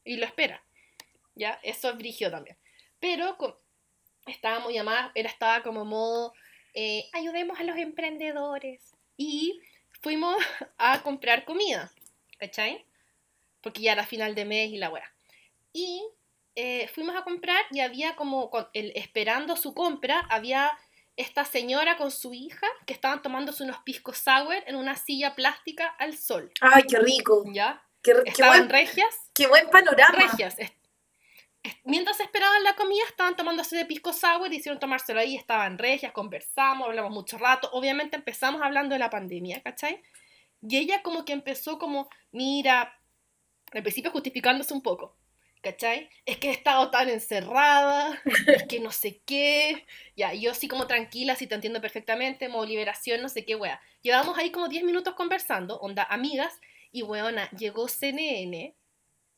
Y 0.05 0.15
lo 0.15 0.25
espera. 0.25 0.63
¿Ya? 1.35 1.59
Eso 1.63 1.89
es 1.89 1.97
brigio 1.97 2.31
también. 2.31 2.57
Pero 2.99 3.37
estábamos 4.29 4.73
llamadas, 4.73 5.11
era 5.15 5.29
estaba 5.29 5.61
como 5.63 5.85
modo, 5.85 6.33
eh, 6.73 7.05
ayudemos 7.13 7.59
a 7.59 7.63
los 7.63 7.77
emprendedores. 7.77 8.95
Y 9.17 9.59
fuimos 10.01 10.35
a 10.77 11.01
comprar 11.03 11.45
comida. 11.45 11.91
¿Cachai? 12.37 12.85
Porque 13.61 13.81
ya 13.81 13.91
era 13.91 14.05
final 14.05 14.35
de 14.35 14.45
mes 14.45 14.71
y 14.71 14.77
la 14.77 14.89
weá. 14.89 15.11
Y 15.73 16.01
eh, 16.55 16.87
fuimos 16.93 17.15
a 17.15 17.23
comprar 17.23 17.63
y 17.71 17.81
había 17.81 18.15
como, 18.15 18.49
con- 18.49 18.67
el- 18.73 18.93
esperando 18.95 19.55
su 19.57 19.73
compra, 19.73 20.19
había 20.29 20.71
esta 21.17 21.43
señora 21.43 21.97
con 21.97 22.11
su 22.11 22.33
hija 22.33 22.65
que 22.85 22.93
estaban 22.93 23.21
tomándose 23.21 23.63
unos 23.63 23.79
piscos 23.79 24.17
sour 24.19 24.55
en 24.67 24.75
una 24.77 24.95
silla 24.95 25.35
plástica 25.35 25.85
al 25.99 26.17
sol. 26.17 26.49
ay, 26.61 26.83
qué 26.89 26.97
rico. 26.99 27.43
¿Ya? 27.51 27.83
Qué, 28.01 28.13
qué 28.23 28.29
Estaban 28.29 28.59
buen, 28.59 28.69
regias. 28.69 29.13
qué 29.33 29.47
buen 29.47 29.69
panorama. 29.69 30.17
Regias. 30.17 30.55
Mientras 31.83 32.19
esperaban 32.19 32.63
la 32.63 32.75
comida, 32.75 33.03
estaban 33.07 33.35
tomándose 33.35 33.75
de 33.75 33.85
pisco 33.85 34.13
sour, 34.13 34.51
hicieron 34.53 34.79
tomárselo 34.79 35.19
ahí, 35.19 35.35
estaban 35.35 35.77
regias, 35.77 36.13
conversamos, 36.13 36.87
hablamos 36.87 37.11
mucho 37.11 37.37
rato. 37.37 37.69
Obviamente 37.73 38.15
empezamos 38.15 38.61
hablando 38.61 38.93
de 38.93 38.99
la 38.99 39.09
pandemia, 39.09 39.61
¿cachai? 39.61 40.01
Y 40.61 40.77
ella 40.77 41.01
como 41.03 41.25
que 41.25 41.33
empezó 41.33 41.77
como, 41.77 42.09
mira, 42.31 43.01
al 43.73 43.83
principio 43.83 44.11
justificándose 44.11 44.73
un 44.73 44.81
poco, 44.81 45.17
¿cachai? 45.61 46.09
Es 46.25 46.37
que 46.37 46.49
he 46.49 46.51
estado 46.51 46.89
tan 46.91 47.09
encerrada, 47.09 48.21
es 48.47 48.63
que 48.63 48.79
no 48.79 48.91
sé 48.91 49.21
qué. 49.25 49.85
Ya, 50.15 50.33
yo 50.33 50.51
así 50.51 50.69
como 50.69 50.87
tranquila, 50.87 51.35
sí 51.35 51.45
te 51.47 51.55
entiendo 51.55 51.81
perfectamente, 51.81 52.47
modo 52.47 52.65
liberación, 52.65 53.21
no 53.21 53.27
sé 53.27 53.45
qué, 53.45 53.55
wea. 53.55 53.81
Llevamos 54.01 54.37
ahí 54.37 54.51
como 54.51 54.69
10 54.69 54.83
minutos 54.83 55.13
conversando, 55.15 55.77
onda, 55.79 56.03
amigas, 56.09 56.57
y 56.91 57.03
weona, 57.03 57.49
llegó 57.51 57.87
CNN 57.87 58.75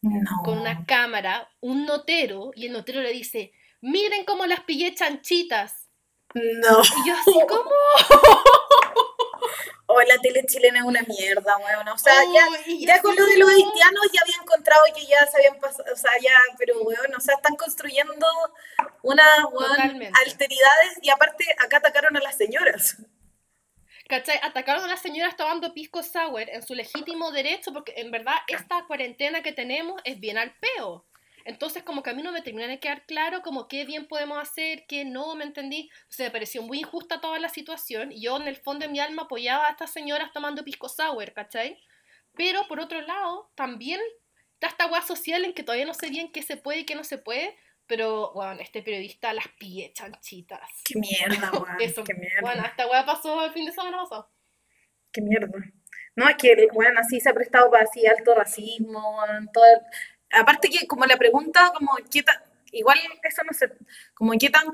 No. 0.02 0.30
con 0.44 0.58
una 0.58 0.86
cámara, 0.86 1.50
un 1.60 1.86
notero, 1.86 2.52
y 2.56 2.66
el 2.68 2.74
notero 2.74 3.02
le 3.02 3.12
dice, 3.12 3.52
miren 3.82 4.26
cómo 4.26 4.46
las 4.48 4.62
pillé 4.62 4.94
chanchitas. 4.96 5.90
No. 6.34 6.82
Y 7.04 7.08
yo 7.08 7.16
así 7.16 7.40
como... 7.48 7.70
O 9.94 10.00
la 10.04 10.18
tele 10.20 10.46
chilena 10.48 10.80
es 10.80 10.86
una 10.86 11.02
mierda, 11.02 11.58
weón. 11.58 11.86
O 11.90 11.98
sea, 11.98 12.14
ya, 12.34 12.48
"Oh", 12.48 12.56
ya 12.80 12.94
así 12.94 13.02
con 13.02 13.14
lo 13.14 13.26
de 13.26 13.38
los 13.38 13.50
haitianos 13.50 14.06
ya 14.14 14.22
había 14.22 14.38
encontrado 14.42 14.82
que 14.96 15.06
ya 15.06 15.26
se 15.28 15.36
habían 15.36 15.60
pasado, 15.60 15.84
o 15.92 15.96
sea, 15.98 16.12
ya, 16.22 16.32
pero 16.58 16.80
weón, 16.84 17.14
o 17.14 17.20
sea, 17.20 17.36
están 17.36 17.58
construyendo 17.58 18.26
una, 19.02 19.26
weón, 19.52 19.70
Totalmente. 19.76 20.18
alteridades 20.26 20.98
y 21.02 21.10
aparte 21.10 21.44
acá 21.60 21.78
atacaron 21.78 22.16
a 22.16 22.22
las 22.22 22.38
señoras. 22.38 22.98
¿Cachai? 24.12 24.42
Atacaron 24.44 24.84
a 24.84 24.88
las 24.88 25.02
señoras 25.02 25.38
tomando 25.38 25.74
pisco 25.74 26.04
sour 26.04 26.50
en 26.50 26.62
su 26.64 26.76
legítimo 26.76 27.32
derecho 27.32 27.72
porque 27.72 27.94
en 27.96 28.12
verdad 28.12 28.36
esta 28.46 28.84
cuarentena 28.84 29.42
que 29.42 29.54
tenemos 29.54 30.02
es 30.04 30.20
bien 30.20 30.38
al 30.38 30.54
peo. 30.58 31.06
Entonces 31.46 31.82
como 31.84 32.04
que 32.04 32.10
a 32.10 32.14
mí 32.14 32.22
no 32.22 32.34
me 32.34 32.42
termina 32.42 32.68
de 32.68 32.82
quedar 32.82 33.06
claro 33.06 33.42
como 33.42 33.70
qué 33.70 33.86
bien 33.86 34.10
podemos 34.10 34.38
hacer, 34.38 34.84
qué 34.86 35.06
no, 35.06 35.34
¿me 35.36 35.46
entendí? 35.46 35.90
O 36.10 36.12
sea, 36.12 36.26
me 36.26 36.32
pareció 36.32 36.62
muy 36.62 36.80
injusta 36.80 37.22
toda 37.22 37.40
la 37.40 37.48
situación 37.48 38.12
yo 38.12 38.36
en 38.36 38.50
el 38.50 38.58
fondo 38.58 38.86
de 38.86 38.92
mi 38.92 39.00
alma 39.00 39.22
apoyaba 39.22 39.68
a 39.68 39.72
estas 39.72 39.94
señoras 39.94 40.34
tomando 40.34 40.66
pisco 40.66 40.90
sour, 40.90 41.32
¿cachai? 41.32 41.82
Pero 42.34 42.68
por 42.68 42.82
otro 42.82 43.00
lado, 43.00 43.50
también 43.56 44.02
está 44.56 44.68
esta 44.68 45.02
social 45.04 45.46
en 45.46 45.54
que 45.54 45.64
todavía 45.64 45.86
no 45.86 45.94
sé 45.94 46.10
bien 46.10 46.34
qué 46.34 46.42
se 46.42 46.58
puede 46.58 46.80
y 46.80 46.86
qué 46.86 46.96
no 46.96 47.06
se 47.06 47.18
puede, 47.18 47.58
pero, 47.92 48.32
bueno, 48.34 48.54
este 48.62 48.82
periodista 48.82 49.34
las 49.34 49.50
pille 49.60 49.92
chanchitas. 49.92 50.62
Qué 50.86 50.98
mierda, 50.98 51.52
weón. 51.52 51.82
Eso, 51.82 52.06
Qué 52.06 52.14
mierda. 52.14 52.40
bueno, 52.42 52.64
esta 52.66 52.88
weá 52.88 53.06
pasó 53.06 53.44
el 53.44 53.52
fin 53.52 53.66
de 53.66 53.74
semana 53.74 53.98
pasado. 53.98 54.32
Qué 55.12 55.20
mierda. 55.20 55.50
No, 56.16 56.30
es 56.30 56.38
que, 56.38 56.68
bueno, 56.74 57.02
así 57.02 57.20
se 57.20 57.30
ha 57.30 57.34
prestado 57.34 57.70
para 57.70 57.84
así 57.84 58.06
alto 58.08 58.34
racismo, 58.34 59.18
weón, 59.18 59.50
todo 59.52 59.66
el- 59.66 60.40
Aparte 60.40 60.70
que 60.70 60.88
como 60.88 61.06
la 61.06 61.18
pregunta, 61.18 61.74
como, 61.78 61.92
¿qué 62.10 62.24
tan... 62.24 62.38
Igual 62.74 63.00
eso 63.24 63.44
no 63.44 63.52
sé, 63.54 63.70
como 64.14 64.32
qué 64.40 64.50
tan, 64.50 64.66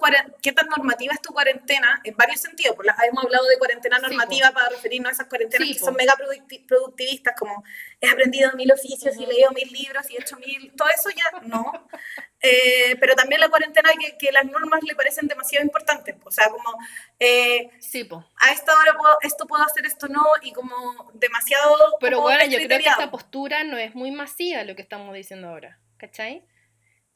qué 0.41 0.51
tan 0.51 0.67
normativa 0.67 1.13
es 1.13 1.21
tu 1.21 1.33
cuarentena, 1.33 1.99
en 2.03 2.15
varios 2.15 2.39
sentidos, 2.41 2.75
pues 2.75 2.86
la- 2.86 2.95
hemos 3.07 3.23
hablado 3.23 3.45
de 3.47 3.57
cuarentena 3.57 3.97
Sí, 3.97 4.03
normativa 4.03 4.51
para 4.51 4.69
referirnos 4.69 5.10
a 5.10 5.13
esas 5.13 5.27
cuarentenas 5.27 5.67
Sí, 5.67 5.73
que 5.73 5.79
po. 5.79 5.86
son 5.88 5.95
mega 5.95 6.13
producti- 6.15 6.65
productivistas, 6.67 7.33
como 7.39 7.63
he 7.99 8.07
aprendido 8.10 8.51
mil 8.53 8.71
oficios 8.71 9.15
y 9.15 9.23
Ujú. 9.23 9.31
leído 9.31 9.51
mil 9.51 9.67
libros 9.71 10.10
y 10.12 10.15
he 10.15 10.21
hecho 10.21 10.38
mil, 10.38 10.71
todo 10.75 10.88
eso 10.95 11.10
ya 11.10 11.39
no. 11.41 11.88
Eh, 12.41 12.95
pero 12.99 13.15
también 13.15 13.41
la 13.41 13.49
cuarentena 13.49 13.89
que, 13.99 14.15
que 14.15 14.31
las 14.31 14.45
normas 14.45 14.83
le 14.83 14.93
parecen 14.93 15.27
demasiado 15.27 15.65
importantes, 15.65 16.15
o 16.23 16.29
sea, 16.31 16.49
como 16.49 16.69
eh, 17.19 17.71
Sí, 17.79 18.03
po. 18.03 18.23
a 18.39 18.51
esta 18.51 18.77
hora 18.77 18.93
puedo, 18.95 19.17
esto 19.23 19.47
puedo 19.47 19.63
hacer, 19.63 19.88
esto 19.88 20.07
no, 20.07 20.23
y 20.43 20.51
como 20.53 21.10
demasiado. 21.15 21.75
Pero 21.99 22.17
como 22.17 22.29
bueno, 22.29 22.45
yo 22.45 22.60
creo 22.60 22.79
que 22.79 22.89
esta 22.89 23.10
postura 23.10 23.63
no 23.63 23.77
es 23.77 23.95
muy 23.95 24.12
masiva 24.12 24.63
lo 24.65 24.75
que 24.75 24.83
estamos 24.83 25.15
diciendo 25.15 25.47
ahora, 25.49 25.79
¿cachai? 25.97 26.43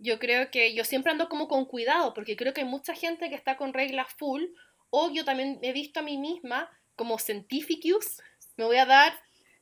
Yo 0.02 0.20
creo 0.20 0.50
que 0.50 0.74
yo 0.74 0.84
siempre 0.84 1.12
ando 1.12 1.30
como 1.30 1.48
con 1.48 1.66
cuidado, 1.66 2.14
porque 2.14 2.36
creo 2.36 2.54
que 2.54 2.62
hay 2.62 2.68
mucha 2.68 2.96
gente 2.96 3.30
que 3.30 3.36
está 3.36 3.56
con 3.56 3.74
reglas 3.74 4.08
full, 4.18 4.44
o 4.90 5.12
yo 5.12 5.24
también 5.24 5.60
he 5.62 5.72
visto 5.72 6.00
a 6.00 6.04
mí 6.04 6.18
misma 6.18 6.70
como 6.96 7.20
cientificus, 7.20 8.22
me 8.58 8.66
voy 8.66 8.78
a 8.78 8.86
dar 8.86 9.14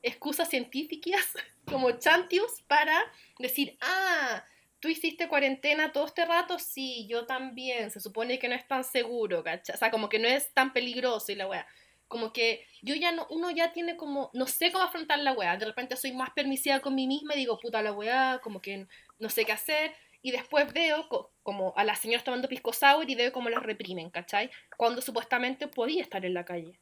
excusas 0.02 0.50
científicas, 0.50 1.26
como 1.66 1.92
chantius, 1.92 2.62
para 2.68 3.00
decir, 3.38 3.78
ah, 3.82 4.44
tú 4.80 4.88
hiciste 4.88 5.28
cuarentena 5.28 5.92
todo 5.92 6.06
este 6.06 6.26
rato, 6.26 6.58
sí, 6.58 7.06
yo 7.08 7.26
también, 7.26 7.92
se 7.92 8.00
supone 8.00 8.40
que 8.40 8.48
no 8.48 8.56
es 8.56 8.68
tan 8.68 8.84
seguro, 8.84 9.44
¿cachai? 9.44 9.76
O 9.76 9.78
sea, 9.78 9.92
como 9.92 10.10
que 10.10 10.20
no 10.20 10.28
es 10.28 10.54
tan 10.54 10.74
peligroso 10.74 11.32
y 11.32 11.36
la 11.36 11.48
wea 11.48 11.68
como 12.10 12.34
que 12.34 12.66
yo 12.82 12.96
ya 12.96 13.12
no, 13.12 13.28
uno 13.30 13.52
ya 13.52 13.72
tiene 13.72 13.96
como, 13.96 14.32
no 14.34 14.48
sé 14.48 14.72
cómo 14.72 14.84
afrontar 14.84 15.20
la 15.20 15.32
weá, 15.32 15.56
de 15.58 15.66
repente 15.66 15.96
soy 15.96 16.12
más 16.12 16.32
permisiva 16.32 16.80
con 16.80 16.96
mí 16.96 17.08
misma 17.08 17.36
y 17.36 17.38
digo, 17.38 17.60
puta 17.60 17.84
la 17.84 17.94
weá, 17.94 18.42
como 18.44 18.62
que 18.62 18.88
no 19.20 19.30
sé 19.30 19.46
qué 19.46 19.52
hacer, 19.52 19.94
y 20.22 20.32
después 20.32 20.72
veo 20.74 21.08
co- 21.10 21.32
como 21.44 21.74
a 21.78 21.84
las 21.84 22.00
señoras 22.00 22.24
tomando 22.24 22.48
pisco 22.48 22.74
sour 22.74 23.10
y 23.10 23.16
veo 23.16 23.32
cómo 23.32 23.50
las 23.50 23.64
reprimen, 23.64 24.10
¿cachai? 24.10 24.50
Cuando 24.78 25.02
supuestamente 25.02 25.68
podía 25.68 26.02
estar 26.02 26.26
en 26.26 26.34
la 26.34 26.46
calle. 26.46 26.80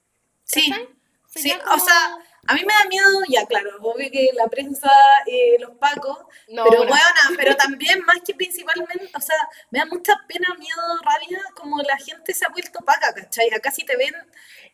¿cachai? 0.52 0.86
sí, 0.86 0.90
O 1.36 1.64
como- 1.70 1.86
sea, 1.86 2.18
a 2.50 2.54
mí 2.54 2.62
me 2.66 2.74
da 2.74 2.86
miedo, 2.88 3.20
ya 3.28 3.46
claro, 3.46 3.70
obvio 3.82 4.10
que 4.10 4.30
la 4.34 4.48
prensa, 4.48 4.90
eh, 5.26 5.58
los 5.60 5.72
pacos, 5.78 6.18
no, 6.48 6.64
pero 6.64 6.78
bueno, 6.86 6.90
bueno, 6.92 7.38
pero 7.38 7.56
también 7.58 8.00
más 8.06 8.18
que 8.26 8.34
principalmente, 8.34 9.10
o 9.14 9.20
sea, 9.20 9.36
me 9.70 9.80
da 9.80 9.86
mucha 9.86 10.14
pena, 10.28 10.48
miedo, 10.58 10.82
rabia, 11.04 11.42
como 11.56 11.82
la 11.82 11.98
gente 11.98 12.34
se 12.34 12.46
ha 12.46 12.50
vuelto 12.50 12.80
paca, 12.86 13.14
¿cachai? 13.14 13.50
Acá 13.54 13.70
si 13.72 13.84
te 13.84 13.98
ven, 13.98 14.16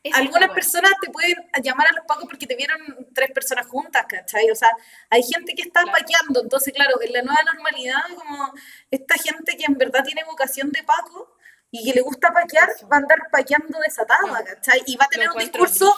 es 0.03 0.13
algunas 0.13 0.51
personas 0.51 0.91
te 1.01 1.09
pueden 1.09 1.35
llamar 1.63 1.87
a 1.87 1.93
los 1.95 2.05
pacos 2.05 2.25
porque 2.25 2.45
te 2.45 2.55
vieron 2.55 3.07
tres 3.15 3.31
personas 3.31 3.65
juntas, 3.65 4.05
¿cachai? 4.07 4.51
O 4.51 4.55
sea, 4.55 4.69
hay 5.09 5.23
gente 5.23 5.55
que 5.55 5.63
está 5.63 5.81
Claro. 5.81 5.97
paqueando, 5.97 6.41
entonces 6.43 6.73
claro, 6.73 7.01
en 7.01 7.11
la 7.13 7.21
nueva 7.23 7.41
normalidad, 7.43 8.03
como 8.15 8.53
esta 8.91 9.15
gente 9.15 9.57
que 9.57 9.65
en 9.65 9.77
verdad 9.79 10.03
tiene 10.03 10.23
vocación 10.25 10.69
de 10.71 10.83
paco 10.83 11.35
y 11.75 11.83
que 11.83 11.93
le 11.97 12.01
gusta 12.01 12.31
paquear, 12.31 12.69
va 12.91 12.97
a 12.97 12.99
andar 12.99 13.17
paqueando 13.31 13.79
desatada. 13.79 14.43
¿cachai? 14.45 14.81
Y 14.85 14.95
va 14.95 15.05
a 15.05 15.07
Lo 15.07 15.09
tener 15.09 15.29
un 15.31 15.39
discurso 15.39 15.91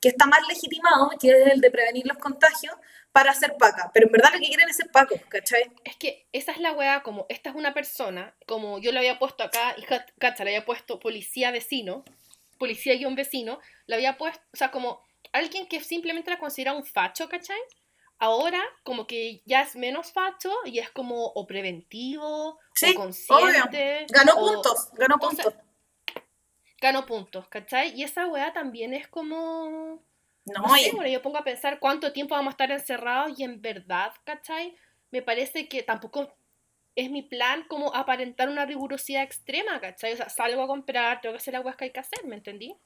que 0.00 0.08
está 0.08 0.26
más 0.26 0.46
legitimado, 0.46 1.10
que 1.18 1.28
es 1.30 1.46
el 1.54 1.60
de 1.62 1.70
prevenir 1.70 2.06
los 2.06 2.18
contagios, 2.18 2.74
para 3.12 3.30
hacer 3.30 3.56
paca. 3.58 3.90
Pero 3.94 4.06
en 4.06 4.12
verdad 4.12 4.30
lo 4.34 4.40
que 4.40 4.48
quieren 4.48 4.68
es 4.68 4.76
ser 4.76 4.90
pacos, 4.90 5.20
¿cachai? 5.28 5.70
Es 5.84 5.96
que 5.96 6.26
esa 6.32 6.52
es 6.52 6.58
la 6.58 6.72
weá, 6.72 7.02
como 7.02 7.24
esta 7.30 7.48
es 7.50 7.56
una 7.56 7.72
persona, 7.72 8.34
como 8.46 8.78
yo 8.78 8.92
le 8.92 8.98
había 8.98 9.18
puesto 9.18 9.42
acá, 9.42 9.74
y 9.78 9.82
ca- 9.82 10.04
cacha, 10.18 10.44
le 10.44 10.50
había 10.50 10.66
puesto 10.66 11.00
policía 11.00 11.50
vecino, 11.50 12.04
policía 12.58 12.94
y 12.94 13.04
un 13.06 13.14
vecino, 13.14 13.58
le 13.86 13.94
había 13.96 14.18
puesto, 14.18 14.42
o 14.52 14.56
sea, 14.56 14.70
como 14.70 15.02
alguien 15.32 15.66
que 15.66 15.80
simplemente 15.80 16.30
la 16.30 16.38
considera 16.38 16.74
un 16.74 16.84
facho, 16.84 17.28
¿cachai? 17.28 17.58
Ahora, 18.24 18.62
como 18.84 19.08
que 19.08 19.42
ya 19.46 19.62
es 19.62 19.74
menos 19.74 20.12
facho 20.12 20.52
y 20.64 20.78
es 20.78 20.88
como 20.90 21.24
o 21.26 21.44
preventivo, 21.44 22.56
Sí, 22.72 22.92
o 22.96 23.00
consciente. 23.00 24.06
Ganó 24.10 24.34
o- 24.34 24.52
puntos, 24.52 24.90
ganó 24.92 25.16
puntos. 25.18 25.52
Ganó 26.80 27.04
puntos, 27.04 27.48
¿cachai? 27.48 27.98
Y 27.98 28.04
esa 28.04 28.28
weá 28.28 28.52
también 28.52 28.94
es 28.94 29.08
como. 29.08 30.00
No, 30.44 30.62
No 30.62 30.76
sé, 30.76 30.92
bueno, 30.92 31.10
yo 31.10 31.20
pongo 31.20 31.38
a 31.38 31.42
pensar 31.44 31.80
cuánto 31.80 32.12
tiempo 32.12 32.36
vamos 32.36 32.52
a 32.52 32.54
estar 32.54 32.70
encerrados 32.70 33.36
y 33.40 33.42
en 33.42 33.60
verdad, 33.60 34.12
¿cachai? 34.22 34.76
Me 35.10 35.22
parece 35.22 35.68
que 35.68 35.82
tampoco 35.82 36.32
es 36.94 37.10
mi 37.10 37.22
plan 37.22 37.64
como 37.66 37.92
aparentar 37.92 38.48
una 38.48 38.66
rigurosidad 38.66 39.24
extrema, 39.24 39.80
¿cachai? 39.80 40.12
O 40.12 40.16
sea, 40.16 40.28
salgo 40.28 40.62
a 40.62 40.68
comprar, 40.68 41.20
tengo 41.20 41.32
que 41.32 41.38
hacer 41.38 41.54
la 41.54 41.60
hueá 41.60 41.76
que 41.76 41.86
hay 41.86 41.90
que 41.90 41.98
hacer, 42.00 42.24
¿me 42.24 42.36
entendí? 42.36 42.76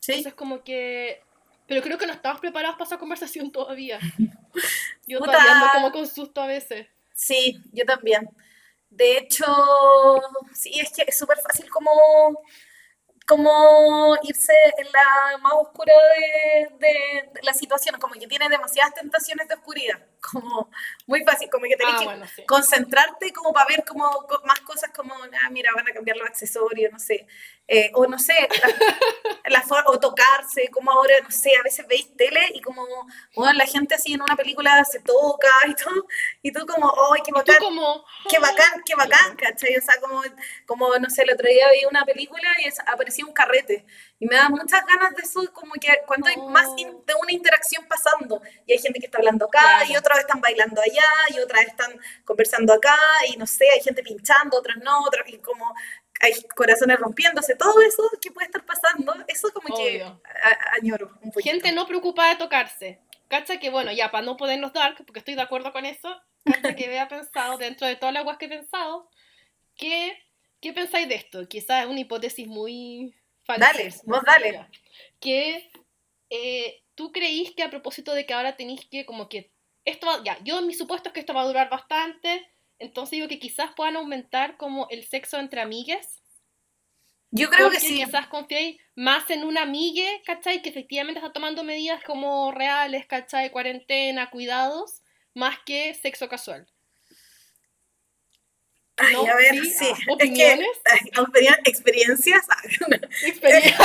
sí. 0.00 0.12
Entonces 0.14 0.34
como 0.34 0.64
que... 0.64 1.22
Pero 1.66 1.82
creo 1.82 1.98
que 1.98 2.06
no 2.06 2.12
estamos 2.12 2.40
preparados 2.40 2.76
para 2.76 2.86
esa 2.86 2.98
conversación 2.98 3.50
todavía. 3.52 3.98
Yo 5.06 5.18
Puta. 5.18 5.32
todavía 5.32 5.52
ando 5.52 5.66
como 5.74 5.92
con 5.92 6.06
susto 6.06 6.40
a 6.42 6.46
veces. 6.46 6.86
Sí, 7.14 7.60
yo 7.72 7.84
también. 7.84 8.28
De 8.90 9.18
hecho, 9.18 9.44
sí, 10.54 10.78
es 10.80 10.90
que 10.92 11.04
es 11.06 11.18
súper 11.18 11.38
fácil 11.38 11.68
como, 11.70 11.90
como 13.26 14.16
irse 14.22 14.52
en 14.78 14.86
la 14.92 15.38
más 15.38 15.52
oscura 15.54 15.92
de, 16.16 16.76
de- 16.78 17.30
de 17.32 17.42
la 17.42 17.54
situación, 17.54 17.98
como 18.00 18.14
que 18.14 18.26
tiene 18.26 18.48
demasiadas 18.48 18.94
tentaciones 18.94 19.48
de 19.48 19.54
oscuridad, 19.54 19.98
como 20.30 20.70
muy 21.06 21.24
fácil, 21.24 21.50
como 21.50 21.64
que 21.64 21.76
tenés 21.76 21.94
Ah, 21.94 21.98
que 21.98 22.04
bueno, 22.04 22.26
sí. 22.34 22.44
concentrarte 22.46 23.32
como 23.32 23.52
para 23.52 23.66
ver 23.66 23.84
como 23.84 24.08
co- 24.26 24.40
más 24.44 24.60
cosas 24.60 24.90
como, 24.94 25.14
ah, 25.14 25.50
mira, 25.50 25.72
van 25.74 25.88
a 25.88 25.92
cambiar 25.92 26.16
los 26.16 26.28
accesorios, 26.28 26.92
no 26.92 26.98
sé, 26.98 27.26
eh, 27.68 27.90
o 27.94 28.06
no 28.06 28.18
sé, 28.18 28.34
la, 28.62 28.68
la 29.46 29.82
o 29.86 29.98
tocarse, 29.98 30.68
como 30.70 30.90
ahora, 30.92 31.14
no 31.22 31.30
sé, 31.30 31.56
a 31.56 31.62
veces 31.62 31.86
veis 31.86 32.14
tele 32.16 32.40
y 32.54 32.60
como, 32.60 32.86
bueno, 33.34 33.52
la 33.54 33.66
gente 33.66 33.94
así 33.94 34.12
en 34.14 34.22
una 34.22 34.36
película 34.36 34.84
se 34.84 35.00
toca 35.00 35.48
y 35.66 35.74
todo, 35.74 36.06
y 36.42 36.52
tú 36.52 36.66
como, 36.66 36.92
¡ay, 37.12 37.22
qué 37.24 37.32
bacán! 37.32 37.56
como... 37.58 38.04
Qué 38.30 38.38
bacán, 38.38 38.82
qué 38.86 38.94
bacán, 38.94 39.36
¿cachai? 39.36 39.76
O 39.76 39.82
sea, 39.82 40.00
como, 40.00 40.22
como, 40.66 40.96
no 40.98 41.10
sé, 41.10 41.22
el 41.22 41.32
otro 41.32 41.48
día 41.48 41.68
vi 41.72 41.84
una 41.84 42.04
película 42.04 42.48
y 42.64 42.68
es- 42.68 42.78
aparecía 42.80 43.26
un 43.26 43.32
carrete. 43.32 43.84
Y 44.20 44.26
me 44.26 44.36
da 44.36 44.48
muchas 44.48 44.86
ganas 44.86 45.14
de 45.16 45.22
eso, 45.22 45.52
como 45.52 45.72
que 45.74 45.88
cuando 46.06 46.28
hay 46.28 46.36
más 46.48 46.68
in- 46.76 47.04
de 47.04 47.14
una 47.20 47.32
interacción 47.32 47.84
pasando. 47.88 48.40
Y 48.66 48.72
hay 48.72 48.78
gente 48.78 49.00
que 49.00 49.06
está 49.06 49.18
hablando 49.18 49.46
acá, 49.46 49.58
Claro. 49.60 49.84
y 49.90 49.96
otras 50.12 50.26
están 50.26 50.40
bailando 50.40 50.80
allá, 50.80 51.10
y 51.34 51.38
otras 51.40 51.66
están 51.66 51.98
conversando 52.24 52.72
acá, 52.72 52.96
y 53.32 53.36
no 53.36 53.46
sé, 53.46 53.68
hay 53.70 53.80
gente 53.80 54.02
pinchando, 54.02 54.58
otras 54.58 54.76
no, 54.78 55.02
otras, 55.04 55.28
y 55.28 55.38
como 55.38 55.74
hay 56.20 56.32
corazones 56.54 56.98
rompiéndose. 56.98 57.56
Todo 57.56 57.80
eso 57.82 58.08
que 58.20 58.30
puede 58.30 58.46
estar 58.46 58.64
pasando, 58.64 59.14
eso 59.28 59.52
como 59.52 59.74
que 59.76 60.02
Obvio. 60.04 60.22
a- 60.24 60.74
añoro 60.80 61.06
un 61.22 61.30
poquito. 61.32 61.50
Gente 61.50 61.72
no 61.72 61.86
preocupada 61.86 62.30
de 62.30 62.36
tocarse. 62.36 63.00
Cacha 63.28 63.58
que, 63.58 63.70
bueno, 63.70 63.92
ya 63.92 64.10
para 64.10 64.24
no 64.24 64.36
ponernos 64.36 64.72
dark, 64.72 64.96
porque 65.06 65.18
estoy 65.20 65.34
de 65.34 65.42
acuerdo 65.42 65.72
con 65.72 65.84
eso, 65.86 66.20
cacha 66.44 66.74
que 66.76 66.86
había 66.86 67.08
pensado, 67.08 67.56
dentro 67.58 67.86
de 67.86 67.96
todas 67.96 68.12
las 68.12 68.20
aguas 68.20 68.36
que 68.38 68.44
he 68.46 68.48
pensado, 68.50 69.08
que, 69.76 70.16
¿qué 70.60 70.72
pensáis 70.72 71.08
de 71.08 71.14
esto? 71.14 71.48
Quizás 71.48 71.84
es 71.84 71.90
una 71.90 72.00
hipótesis 72.00 72.46
muy. 72.46 73.14
Dale, 73.58 73.92
vos 74.04 74.22
dale. 74.24 74.66
Que 75.18 75.70
eh, 76.30 76.82
tú 76.94 77.10
creís 77.10 77.52
que 77.52 77.62
a 77.62 77.70
propósito 77.70 78.12
de 78.14 78.24
que 78.26 78.34
ahora 78.34 78.56
tenéis 78.56 78.86
que, 78.88 79.04
como 79.04 79.28
que, 79.28 79.50
esto 79.84 80.06
va, 80.06 80.22
ya, 80.24 80.38
yo 80.44 80.60
mi 80.62 80.74
supuesto 80.74 81.08
es 81.08 81.12
que 81.12 81.20
esto 81.20 81.34
va 81.34 81.42
a 81.42 81.46
durar 81.46 81.70
bastante, 81.70 82.46
entonces 82.78 83.12
digo 83.12 83.28
que 83.28 83.38
quizás 83.38 83.70
puedan 83.76 83.96
aumentar 83.96 84.56
como 84.56 84.86
el 84.90 85.04
sexo 85.06 85.38
entre 85.38 85.60
amigues. 85.60 86.22
Yo 87.30 87.48
creo 87.48 87.70
que 87.70 87.80
sí. 87.80 88.04
quizás 88.04 88.26
confiáis 88.26 88.78
más 88.94 89.30
en 89.30 89.44
una 89.44 89.62
amigue, 89.62 90.22
¿cachai? 90.26 90.60
Que 90.60 90.68
efectivamente 90.68 91.18
está 91.20 91.32
tomando 91.32 91.64
medidas 91.64 92.02
como 92.04 92.52
reales, 92.52 93.06
¿cachai? 93.06 93.50
Cuarentena, 93.50 94.28
cuidados, 94.30 95.00
más 95.34 95.56
que 95.64 95.94
sexo 95.94 96.28
casual. 96.28 96.66
Ay, 98.98 99.14
¿No? 99.14 99.22
a 99.22 99.34
ver, 99.36 99.54
¿Sí? 99.64 99.70
sí. 99.70 99.86
Ah, 99.90 99.96
Es 100.18 100.30
que, 100.30 100.64
¿opiniones? 101.20 101.58
experiencias. 101.64 102.44
Experiencia. 103.24 103.76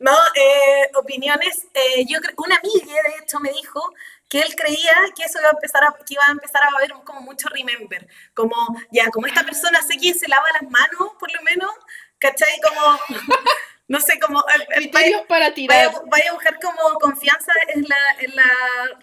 No, 0.00 0.12
eh, 0.34 0.90
opiniones. 0.96 1.66
eh, 1.74 2.04
yo 2.06 2.20
creo, 2.20 2.34
una 2.38 2.56
amiga 2.56 2.92
de 3.02 3.22
hecho 3.24 3.38
me 3.40 3.50
dijo 3.52 3.80
que 4.28 4.40
él 4.40 4.54
creía 4.56 4.94
que 5.16 5.24
eso 5.24 5.38
iba 5.38 5.48
a 5.48 5.52
empezar 5.52 5.84
a, 5.84 5.92
que 6.04 6.14
iba 6.14 6.24
a 6.26 6.32
empezar 6.32 6.62
a 6.64 6.76
haber 6.76 6.92
como 7.04 7.20
mucho 7.20 7.48
remember, 7.48 8.06
como 8.34 8.54
ya, 8.90 9.10
como 9.10 9.26
esta 9.26 9.44
persona 9.44 9.80
sé 9.82 9.96
que 9.98 10.14
se 10.14 10.28
lava 10.28 10.46
las 10.60 10.68
manos, 10.70 11.12
por 11.18 11.32
lo 11.32 11.42
menos, 11.42 11.70
¿cachai? 12.18 12.58
Como, 12.60 12.98
no 13.88 14.00
sé, 14.00 14.18
como 14.18 14.40
eh, 14.40 14.44
eh, 14.62 14.66
Criterios 14.74 15.22
para 15.28 15.44
vaya, 15.46 15.54
tirar. 15.54 15.86
vaya- 15.86 16.02
vaya 16.06 16.30
a 16.30 16.34
buscar 16.34 16.58
como 16.60 16.94
confianza 17.00 17.52
en 17.74 17.82
la, 17.88 17.96
en 18.20 18.34
la, 18.36 18.50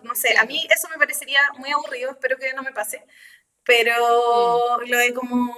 no 0.03 0.13
sé, 0.15 0.37
a 0.37 0.43
mí 0.45 0.67
eso 0.69 0.89
me 0.89 0.97
parecería 0.97 1.39
muy 1.57 1.71
aburrido, 1.71 2.11
espero 2.11 2.37
que 2.37 2.53
no 2.53 2.63
me 2.63 2.71
pase. 2.73 3.05
Pero 3.65 4.77
Mm. 4.81 4.89
lo 4.89 4.97
de 4.97 5.13
como 5.13 5.55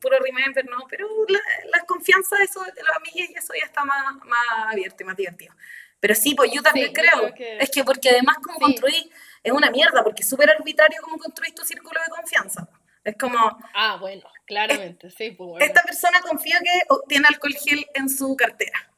puro 0.00 0.18
remember, 0.20 0.64
no, 0.64 0.86
pero 0.88 1.06
la, 1.28 1.38
la 1.70 1.84
confianza, 1.84 2.42
eso 2.42 2.62
de 2.62 2.82
los 2.82 2.96
amigos, 2.96 3.28
eso 3.36 3.52
ya 3.54 3.66
está 3.66 3.84
más, 3.84 4.14
más 4.24 4.46
abierto 4.72 5.02
y 5.02 5.06
más 5.06 5.16
divertido. 5.16 5.54
Pero 6.02 6.16
sí, 6.16 6.34
pues 6.34 6.50
yo 6.52 6.60
también 6.62 6.88
Sí, 6.88 6.92
yo 6.96 7.00
creo. 7.20 7.32
que- 7.32 7.58
Es 7.58 7.70
que 7.70 7.84
porque 7.84 8.10
además 8.10 8.36
como 8.42 8.56
Sí. 8.58 8.60
construís, 8.64 9.06
es 9.44 9.52
una 9.52 9.70
mierda, 9.70 10.02
porque 10.02 10.22
es 10.22 10.28
súper 10.28 10.50
arbitrario 10.50 11.00
cómo 11.00 11.16
construís 11.16 11.54
tu 11.54 11.64
círculo 11.64 12.00
de 12.04 12.10
confianza. 12.10 12.68
Es 13.04 13.14
como, 13.16 13.38
Ah, 13.72 13.98
bueno, 14.00 14.22
claramente, 14.44 15.10
sí, 15.10 15.30
pues 15.30 15.48
bueno. 15.50 15.64
esta 15.64 15.80
persona 15.82 16.20
confía 16.20 16.58
que 16.58 16.80
o- 16.88 17.02
tiene 17.08 17.28
alcohol 17.28 17.54
gel 17.54 17.86
en 17.94 18.08
su 18.08 18.34
cartera. 18.36 18.90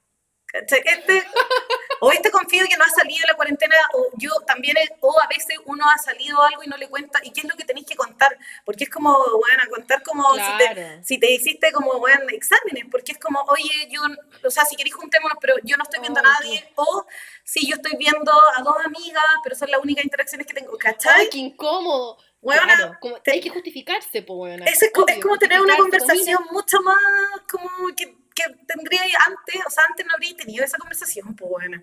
Este, 0.55 1.25
o 2.01 2.12
este 2.12 2.31
confío 2.31 2.64
que 2.69 2.77
no 2.77 2.85
ha 2.85 2.88
salido 2.88 3.23
de 3.23 3.33
la 3.33 3.35
cuarentena, 3.35 3.75
o 3.93 4.09
yo 4.17 4.31
también, 4.47 4.77
o 5.01 5.21
a 5.21 5.27
veces 5.27 5.59
uno 5.64 5.85
ha 5.88 5.99
salido 5.99 6.40
algo 6.43 6.62
y 6.62 6.69
no 6.69 6.77
le 6.77 6.88
cuenta, 6.88 7.19
¿y 7.25 7.33
qué 7.33 7.40
es 7.40 7.47
lo 7.49 7.57
que 7.57 7.64
tenéis 7.64 7.87
que 7.87 7.97
contar? 7.97 8.38
Porque 8.64 8.85
es 8.85 8.90
como, 8.90 9.11
bueno, 9.11 9.62
contar 9.69 10.03
como 10.05 10.33
si, 10.35 10.59
te, 10.59 11.05
si 11.05 11.19
te 11.19 11.33
hiciste 11.33 11.73
como, 11.73 11.99
bueno, 11.99 12.25
exámenes, 12.29 12.85
porque 12.88 13.12
es 13.12 13.19
como, 13.19 13.40
oye, 13.49 13.88
yo, 13.90 14.01
o 14.45 14.51
sea, 14.51 14.64
si 14.64 14.77
queréis 14.77 14.95
juntémonos, 14.95 15.38
pero 15.40 15.57
yo 15.64 15.77
no 15.77 15.83
estoy 15.83 16.01
viendo 16.01 16.21
a 16.21 16.23
Ay, 16.25 16.33
nadie, 16.33 16.73
o 16.77 17.05
si 17.43 17.67
yo 17.69 17.75
estoy 17.75 17.97
viendo 17.97 18.33
a 18.33 18.62
dos 18.62 18.77
amigas, 18.85 19.25
pero 19.43 19.57
son 19.57 19.73
las 19.73 19.81
únicas 19.81 20.05
interacciones 20.05 20.47
que 20.47 20.55
tengo, 20.55 20.79
¿cachai? 20.79 21.23
Ay, 21.23 21.29
qué 21.31 21.38
incómodo. 21.38 22.19
Huevona, 22.44 22.76
Claro, 22.76 22.96
como- 23.00 23.20
te- 23.22 23.33
hay 23.33 23.40
que 23.40 23.48
justificarse, 23.50 24.22
pues. 24.22 24.61
Eso 24.66 24.85
es, 24.87 24.92
es 25.16 25.22
como 25.22 25.38
tener 25.38 25.61
una 25.61 25.76
conversación 25.76 26.42
mucho 26.52 26.80
más 26.83 26.96
como 27.50 27.68
que, 27.96 28.07
que 28.35 28.44
tendría 28.66 29.02
antes, 29.26 29.62
o 29.66 29.70
sea, 29.70 29.85
antes 29.88 30.04
no 30.07 30.12
habría 30.14 30.37
tenido 30.37 30.64
esa 30.64 30.76
conversación, 30.78 31.35
pues 31.35 31.50
bueno. 31.50 31.83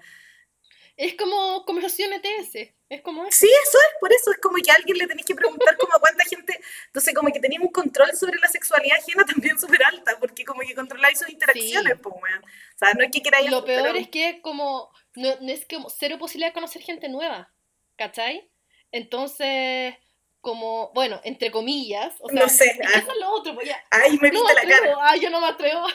Es 0.97 1.15
como 1.15 1.65
conversación 1.65 2.12
ETS. 2.13 2.74
Es 2.89 3.02
como 3.02 3.26
eso. 3.26 3.32
Sí, 3.39 3.47
eso 3.63 3.78
es, 3.78 3.86
por 4.00 4.12
eso 4.13 4.32
es 4.34 4.38
como 4.38 4.58
que 4.58 4.69
a 4.69 4.76
alguien 4.76 4.97
le 4.97 5.08
tenéis 5.08 5.26
que 5.26 5.34
preguntar 5.34 5.76
como 5.78 5.95
a 5.95 6.00
cuánta 6.00 6.26
gente, 6.26 6.60
entonces 6.88 7.13
como 7.15 7.32
que 7.32 7.39
teníamos 7.39 7.67
un 7.67 7.71
control 7.74 8.12
sobre 8.15 8.38
la 8.39 8.47
sexualidad 8.50 8.97
ajena 9.00 9.26
también 9.26 9.58
súper 9.58 9.82
alta, 9.86 10.17
porque 10.19 10.43
como 10.45 10.60
que 10.62 10.76
controláis 10.76 11.17
sus 11.17 11.30
interacciones, 11.30 11.93
Sí. 11.93 12.00
pues. 12.04 12.13
O 12.15 12.78
sea, 12.78 12.93
no 12.93 13.04
es 13.04 13.12
que 13.12 13.21
queráis... 13.24 13.50
Lo 13.50 13.63
peor 13.65 13.84
pero- 13.84 13.97
es 13.97 14.10
que 14.10 14.41
como 14.41 14.91
no, 15.15 15.30
no 15.39 15.52
es 15.52 15.65
como 15.65 15.89
cero 15.89 16.17
posibilidad 16.19 16.50
de 16.50 16.54
conocer 16.54 16.82
gente 16.84 17.08
nueva, 17.10 17.52
¿cachai? 17.95 18.52
Entonces, 18.91 19.95
como, 20.41 20.91
bueno, 20.93 21.21
entre 21.23 21.51
comillas, 21.51 22.15
o 22.19 22.30
sea, 22.30 22.41
No 22.43 22.49
sé, 22.49 22.65
es 22.65 22.80
ah. 22.84 22.99
eso 22.99 23.12
es 23.12 23.17
lo 23.19 23.32
otro, 23.32 23.54
pues 23.56 23.67
ya, 23.67 23.82
Ay, 23.91 24.17
me 24.21 24.30
no 24.30 24.43
viste 24.43 24.62
me 24.62 24.67
la 24.67 24.77
cara. 24.80 24.95
ay, 25.01 25.19
yo 25.21 25.30
no 25.30 25.39
me 25.39 25.47
atrevo, 25.47 25.86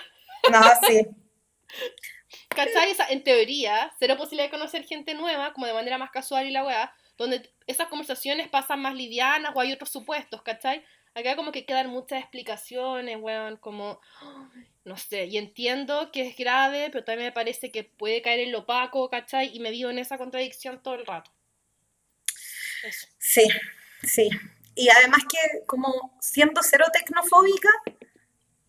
No, 0.50 0.62
sí. 0.87 1.02
¿cachai? 2.48 2.94
En 3.11 3.22
teoría, 3.22 3.92
cero 3.98 4.16
posibilidad 4.16 4.46
de 4.46 4.50
conocer 4.56 4.85
gente 4.85 5.14
nueva, 5.14 5.52
como 5.52 5.66
de 5.66 5.74
manera 5.74 5.98
más 5.98 6.11
casual 6.11 6.46
y 6.46 6.50
la 6.50 6.64
weá, 6.64 6.92
donde 7.18 7.52
esas 7.66 7.88
conversaciones 7.88 8.48
pasan 8.48 8.80
más 8.80 8.94
livianas 8.94 9.52
o 9.54 9.61
hay 9.61 9.72
otros 9.72 9.90
supuestos, 9.90 10.42
¿cachai? 10.42 10.85
Acá 11.14 11.35
como 11.35 11.50
que 11.52 11.64
quedan 11.64 11.88
muchas 11.88 12.20
explicaciones, 12.20 13.16
weón, 13.20 13.56
como, 13.56 14.00
no 14.85 14.96
sé, 14.96 15.26
y 15.26 15.38
entiendo 15.38 16.11
que 16.12 16.22
es 16.28 16.37
grave, 16.37 16.90
pero 16.90 17.04
también 17.04 17.28
me 17.28 17.32
parece 17.32 17.70
que 17.72 17.85
puede 17.85 18.22
caer 18.22 18.40
en 18.40 18.52
lo 18.52 18.61
opaco, 18.61 19.09
¿cachai? 19.11 19.50
Y 19.54 19.61
me 19.61 19.70
vivo 19.70 19.90
en 19.90 19.98
esa 19.98 20.18
contradicción 20.18 20.82
todo 20.82 20.94
el 20.94 21.06
rato. 21.06 21.30
Eso. 22.82 23.06
Sí, 23.18 23.48
sí. 24.02 24.28
Y 24.74 24.88
además 24.90 25.22
que 25.28 25.64
como 25.66 26.16
siendo 26.20 26.62
cero 26.62 26.85
tecnofóbica, 26.92 27.70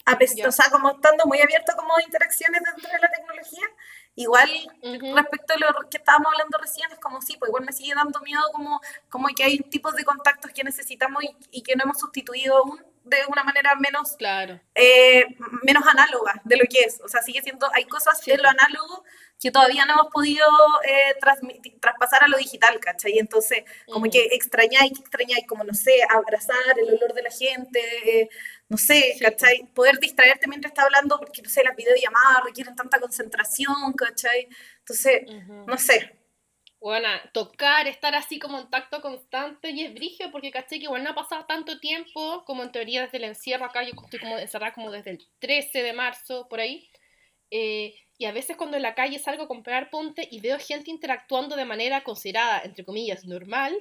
a 0.05 0.17
pesar, 0.17 0.47
o 0.47 0.51
sea, 0.53 0.69
como 0.71 0.91
estando 0.91 1.25
muy 1.25 1.41
abierta 1.41 1.75
como 1.75 1.95
a 1.97 2.01
interacciones 2.01 2.61
dentro 2.63 2.89
de 2.89 2.99
la 2.99 3.09
tecnología, 3.09 3.67
igual 4.15 4.49
Ujú. 4.81 5.15
respecto 5.15 5.53
a 5.53 5.57
lo 5.57 5.89
que 5.89 5.97
estábamos 5.97 6.27
hablando 6.31 6.57
recién, 6.59 6.89
es 6.93 6.99
como 6.99 7.21
sí, 7.21 7.35
pues 7.37 7.49
igual 7.49 7.65
me 7.65 7.73
sigue 7.73 7.93
dando 7.93 8.21
miedo 8.21 8.41
como, 8.53 8.79
como 9.09 9.27
que 9.35 9.43
hay 9.43 9.59
tipos 9.59 9.95
de 9.95 10.05
contactos 10.05 10.51
que 10.51 10.63
necesitamos 10.63 11.23
y, 11.23 11.35
y 11.51 11.61
que 11.61 11.75
no 11.75 11.83
hemos 11.83 11.99
sustituido 11.99 12.57
aún 12.57 12.81
de 13.09 13.17
una 13.29 13.43
manera 13.43 13.75
menos 13.75 14.15
Claro. 14.17 14.59
eh, 14.75 15.25
menos 15.63 15.83
análoga 15.87 16.41
de 16.43 16.57
lo 16.57 16.65
que 16.69 16.81
es. 16.81 16.99
O 17.03 17.07
sea, 17.07 17.21
sigue 17.21 17.41
siendo, 17.41 17.69
hay 17.73 17.85
cosas 17.85 18.19
Sí. 18.21 18.31
de 18.31 18.37
lo 18.37 18.47
análogo 18.49 19.03
que 19.39 19.51
todavía 19.51 19.85
no 19.85 19.93
hemos 19.93 20.07
podido 20.11 20.47
eh, 20.83 21.13
transmitir- 21.21 21.79
traspasar 21.79 22.23
a 22.23 22.27
lo 22.27 22.37
digital, 22.37 22.79
¿cachai? 22.79 23.19
Entonces, 23.19 23.63
como 23.85 23.99
Ujú. 24.05 24.09
que 24.11 24.25
extrañáis, 24.31 24.93
que 24.93 24.99
extrañáis, 25.01 25.45
como, 25.47 25.63
no 25.63 25.73
sé, 25.75 25.93
abrazar 26.09 26.57
el 26.79 26.95
olor 26.95 27.13
de 27.13 27.21
la 27.21 27.29
gente, 27.29 27.79
eh, 28.21 28.29
no 28.67 28.77
sé, 28.77 29.13
Sí, 29.13 29.19
¿cachai? 29.23 29.63
Poder 29.75 29.99
distraerte 29.99 30.47
mientras 30.47 30.71
está 30.71 30.83
hablando, 30.83 31.19
porque, 31.19 31.43
no 31.43 31.49
sé, 31.49 31.63
las 31.63 31.75
videollamadas 31.75 32.43
requieren 32.45 32.75
tanta 32.75 32.99
concentración, 32.99 33.93
¿cachai? 33.95 34.49
Entonces, 34.79 35.21
Ujú. 35.27 35.65
no 35.67 35.77
sé. 35.77 36.16
Bueno, 36.79 37.07
tocar, 37.33 37.87
estar 37.87 38.13
así 38.13 38.37
como 38.37 38.59
en 38.59 38.69
tacto 38.69 39.01
constante 39.01 39.71
y 39.71 39.83
es 39.83 39.93
brigio 39.93 40.31
porque 40.31 40.51
caché 40.51 40.77
que 40.77 40.83
igual 40.85 41.03
no 41.03 41.09
ha 41.09 41.15
pasado 41.15 41.45
tanto 41.45 41.79
tiempo 41.79 42.43
como 42.45 42.61
en 42.63 42.71
teoría 42.71 43.01
desde 43.01 43.17
el 43.17 43.23
encierro 43.23 43.65
acá, 43.65 43.81
yo 43.83 43.93
estoy 44.03 44.19
como 44.19 44.37
encerrada 44.37 44.73
como 44.73 44.91
desde 44.91 45.11
el 45.11 45.27
13 45.39 45.81
de 45.81 45.93
marzo, 45.93 46.47
por 46.47 46.59
ahí. 46.59 46.89
Eh, 47.49 47.95
y 48.19 48.25
a 48.25 48.31
veces 48.31 48.57
cuando 48.57 48.77
en 48.77 48.83
la 48.83 48.93
calle 48.93 49.17
salgo 49.19 49.43
a 49.43 49.47
comprar 49.47 49.89
ponte 49.89 50.27
y 50.29 50.39
veo 50.39 50.59
gente 50.59 50.91
interactuando 50.91 51.55
de 51.55 51.65
manera 51.65 52.03
considerada, 52.03 52.61
entre 52.63 52.85
comillas, 52.85 53.25
normal, 53.25 53.75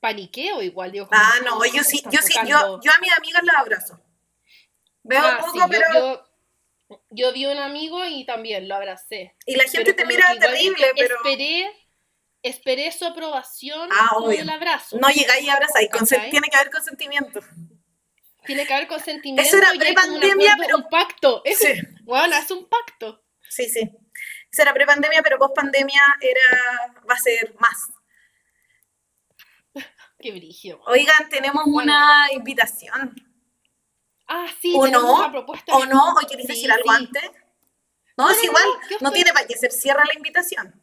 paniqueo 0.00 0.62
igual. 0.62 0.90
Digo, 0.90 1.08
Ah, 1.12 1.34
no, 1.44 1.58
"Oh, 1.58 1.64
yo 1.64 1.84
sí, 1.84 2.02
yo 2.10 2.20
sí, 2.22 2.32
yo, 2.34 2.40
tocando". 2.58 2.80
yo 2.82 2.92
a 2.92 2.98
mis 2.98 3.16
amigas 3.16 3.44
las 3.44 3.56
abrazo. 3.56 4.00
Veo 5.04 5.20
Ah, 5.22 5.38
poco, 5.40 5.52
sí, 5.52 5.58
yo- 5.58 5.66
pero... 5.68 5.86
yo, 5.94 6.98
yo 7.10 7.32
vi 7.32 7.46
un 7.46 7.58
amigo 7.58 8.04
y 8.04 8.24
también 8.24 8.66
lo 8.68 8.74
abracé. 8.74 9.36
y 9.46 9.54
la 9.56 9.64
gente 9.64 9.94
Pero 9.94 9.96
te 9.96 10.06
mira 10.06 10.34
igual 10.34 10.50
terrible, 10.50 10.86
pero... 10.96 11.16
Esperé, 11.16 11.72
esperé 12.42 12.90
su 12.92 13.04
aprobación 13.04 13.88
Ah, 13.92 14.10
con 14.14 14.32
el 14.32 14.48
abrazo. 14.48 14.98
No 14.98 15.08
llegáis 15.08 15.44
y 15.44 15.48
abrazáis, 15.50 15.88
¿Cachai? 15.90 16.30
tiene 16.30 16.48
que 16.48 16.56
haber 16.56 16.70
consentimiento. 16.70 17.40
Tiene 18.44 18.66
que 18.66 18.74
haber 18.74 18.88
consentimiento 18.88 19.42
Eso 19.42 19.58
era 19.58 19.70
prepandemia, 19.78 20.56
pero- 20.58 20.78
un 20.78 20.88
pacto. 20.88 21.42
Es, 21.44 21.58
Sí. 21.58 21.72
Bueno, 22.02 22.34
es 22.36 22.50
un 22.50 22.68
pacto. 22.68 23.22
Sí, 23.48 23.68
sí. 23.68 23.80
Eso 24.50 24.62
era 24.62 24.74
prepandemia, 24.74 25.22
pero 25.22 25.38
post-pandemia 25.38 26.02
era, 26.20 26.94
va 27.08 27.14
a 27.14 27.18
ser 27.18 27.54
más. 27.58 27.76
Qué 30.18 30.30
brillo. 30.32 30.80
Oigan, 30.86 31.28
tenemos 31.28 31.64
Bueno. 31.66 31.92
una 31.92 32.26
invitación. 32.32 33.14
Ah, 34.28 34.46
sí, 34.60 34.72
¿O 34.76 34.86
no? 34.88 35.14
una 35.18 35.30
propuesta. 35.30 35.74
¿O 35.74 35.84
no? 35.86 36.12
¿O 36.14 36.20
Sí, 36.28 36.36
decir 36.46 36.70
algo 36.70 36.90
sí. 36.90 36.96
antes? 36.96 37.30
No, 38.16 38.26
No, 38.26 38.30
es 38.30 38.44
igual. 38.44 38.64
no, 39.00 39.10
tiene 39.10 39.32
para 39.32 39.46
qué 39.46 39.56
ser 39.56 39.72
cierra 39.72 40.04
la 40.04 40.14
invitación. 40.14 40.80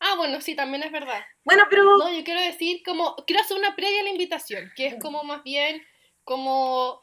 Ah, 0.00 0.14
bueno, 0.16 0.40
sí, 0.40 0.54
también 0.54 0.82
es 0.82 0.92
verdad. 0.92 1.24
Bueno, 1.44 1.64
pero... 1.68 1.84
No, 1.96 2.10
yo 2.10 2.22
quiero 2.24 2.40
decir 2.40 2.82
como, 2.84 3.16
quiero 3.26 3.42
hacer 3.42 3.56
una 3.56 3.74
previa 3.74 4.00
a 4.00 4.04
la 4.04 4.10
invitación, 4.10 4.70
que 4.76 4.86
es 4.86 4.96
como 5.00 5.24
más 5.24 5.42
bien 5.42 5.82
como 6.24 7.00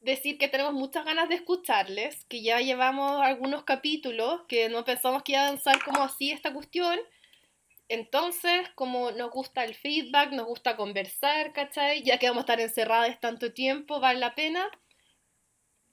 decir 0.00 0.38
que 0.38 0.48
tenemos 0.48 0.72
muchas 0.72 1.04
ganas 1.04 1.28
de 1.28 1.36
escucharles, 1.36 2.24
que 2.26 2.42
ya 2.42 2.60
llevamos 2.60 3.20
algunos 3.22 3.64
capítulos, 3.64 4.42
que 4.48 4.68
no 4.68 4.84
pensamos 4.84 5.22
que 5.22 5.32
iba 5.32 5.42
a 5.42 5.46
avanzar 5.48 5.82
como 5.84 6.02
así 6.02 6.30
esta 6.30 6.52
cuestión. 6.52 6.98
Entonces, 7.88 8.68
como 8.74 9.12
nos 9.12 9.30
gusta 9.30 9.64
el 9.64 9.74
feedback, 9.74 10.32
nos 10.32 10.46
gusta 10.46 10.76
conversar, 10.76 11.52
¿cachai? 11.52 12.02
Ya 12.02 12.18
que 12.18 12.28
vamos 12.28 12.42
a 12.42 12.44
estar 12.44 12.60
encerradas 12.60 13.20
tanto 13.20 13.52
tiempo, 13.52 14.00
vale 14.00 14.18
la 14.18 14.34
pena. 14.34 14.68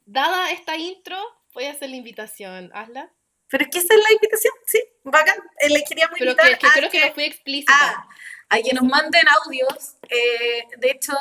Dada 0.06 0.52
esta 0.52 0.76
intro, 0.76 1.18
voy 1.54 1.66
a 1.66 1.72
hacer 1.72 1.90
la 1.90 1.96
invitación. 1.96 2.72
Hazla. 2.74 3.12
Pero 3.54 3.66
es 3.66 3.70
que 3.70 3.78
esa 3.78 3.94
es 3.94 4.00
la 4.02 4.12
invitación, 4.14 4.54
sí, 4.66 4.84
bacán. 5.04 5.38
Eh, 5.60 5.70
Les 5.70 5.84
queríamos 5.88 6.18
Pero 6.18 6.32
invitar 6.32 6.52
que, 6.54 6.58
que 6.58 6.66
a 6.68 6.72
creo 6.72 6.90
que 6.90 7.02
que- 7.02 7.12
fui 7.12 7.24
explícita. 7.26 7.72
Ah, 7.80 8.08
a 8.50 8.58
que 8.60 8.74
nos 8.74 8.84
manden 8.84 9.26
audios. 9.46 9.96
eh, 10.10 10.64
de 10.78 10.90
hecho, 10.90 11.14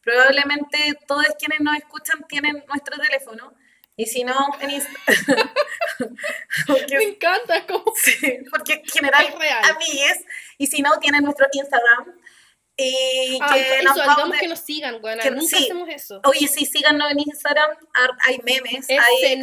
probablemente 0.00 0.98
todos 1.06 1.26
quienes 1.38 1.60
nos 1.60 1.76
escuchan 1.76 2.24
tienen 2.26 2.64
nuestro 2.68 2.96
teléfono. 2.96 3.52
Y 3.96 4.06
si 4.06 4.24
no, 4.24 4.34
en 4.60 4.70
Instagram. 4.70 5.52
Me 6.98 7.04
encanta, 7.04 7.66
como... 7.66 7.84
sí, 8.02 8.38
porque 8.50 8.72
en 8.74 8.84
general, 8.86 9.26
Es 9.26 9.70
amigues. 9.70 10.24
Y 10.58 10.66
si 10.68 10.80
no, 10.82 10.98
tienen 11.00 11.22
nuestro 11.24 11.46
Instagram. 11.52 12.18
Y 12.76 13.38
Ah, 13.40 13.50
que 13.54 13.60
eso, 13.80 13.84
nos 13.84 13.96
manden- 13.98 14.40
que 14.40 14.48
nos 14.48 14.58
sigan, 14.60 14.98
weona. 15.02 15.22
que- 15.22 15.30
Nunca 15.30 15.58
sí. 15.58 15.64
hacemos 15.64 15.88
eso. 15.90 16.20
Oye, 16.24 16.48
sí, 16.48 16.64
síganos 16.66 17.10
en 17.12 17.20
Instagram. 17.20 17.70
Hay 18.26 18.38
memes. 18.42 18.86
Es 18.88 18.98
hay, 18.98 19.38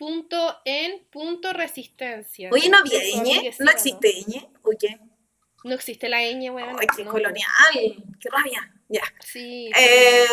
senoras.en.resistencia. 0.00 2.50
Oye, 2.52 2.68
¿no 2.68 2.78
había 2.78 2.98
ñ? 2.98 3.54
¿No 3.58 3.70
existe 3.70 4.24
ñ? 4.26 4.48
¿O 4.62 4.70
qué? 4.78 4.98
No 5.64 5.74
existe 5.74 6.08
la 6.08 6.22
ñ, 6.22 6.50
weón. 6.50 6.76
Ay, 6.80 6.86
qué 6.96 7.04
no. 7.04 7.10
colonial. 7.10 7.46
Qué 8.18 8.30
rabia. 8.30 8.72
Ya. 8.88 9.02
Sí. 9.20 9.70
Eh, 9.78 10.24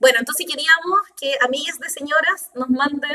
bueno, 0.00 0.18
entonces 0.18 0.46
queríamos 0.50 1.00
que 1.20 1.36
amigas 1.42 1.78
de 1.78 1.90
señoras 1.90 2.50
nos 2.54 2.70
manden 2.70 3.14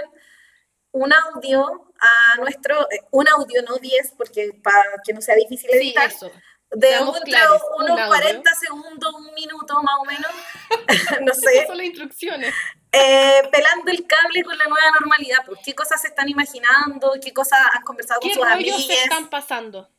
un 0.92 1.12
audio 1.12 1.92
a 2.00 2.36
nuestro, 2.40 2.82
eh, 2.92 3.02
un 3.12 3.28
audio, 3.28 3.64
no 3.64 3.78
10, 3.78 4.14
porque 4.18 4.52
para 4.64 5.02
que 5.04 5.14
no 5.14 5.22
sea 5.22 5.36
difícil 5.36 5.70
sí, 5.72 5.78
editar, 5.78 6.10
eso. 6.10 6.32
De 6.72 6.90
claros, 7.26 7.62
un 7.78 7.84
unos 7.86 8.00
audio. 8.00 8.08
40 8.08 8.56
segundos, 8.56 9.14
un 9.16 9.34
minuto 9.34 9.82
más 9.82 9.96
o 10.00 10.06
menos, 10.06 10.32
no 11.22 11.32
Esas 11.32 11.44
sé, 11.44 11.66
son 11.68 11.78
las 11.78 11.86
instrucciones. 11.88 12.54
eh, 12.92 13.42
pelando 13.52 13.92
el 13.92 14.06
cable 14.06 14.44
con 14.44 14.58
la 14.58 14.66
nueva 14.66 14.92
normalidad, 15.00 15.40
pues 15.46 15.60
qué 15.66 15.74
cosas 15.74 16.02
se 16.02 16.10
están 16.10 16.30
imaginando, 16.30 17.14
qué 17.24 17.34
cosas 17.34 17.60
han 17.74 17.84
conversado 17.84 18.20
con 18.20 18.30
¿Qué 18.30 18.36
sus 18.36 18.44
se 18.46 18.52
amigas. 18.54 18.80
están 19.04 19.30
pasando? 19.30 19.90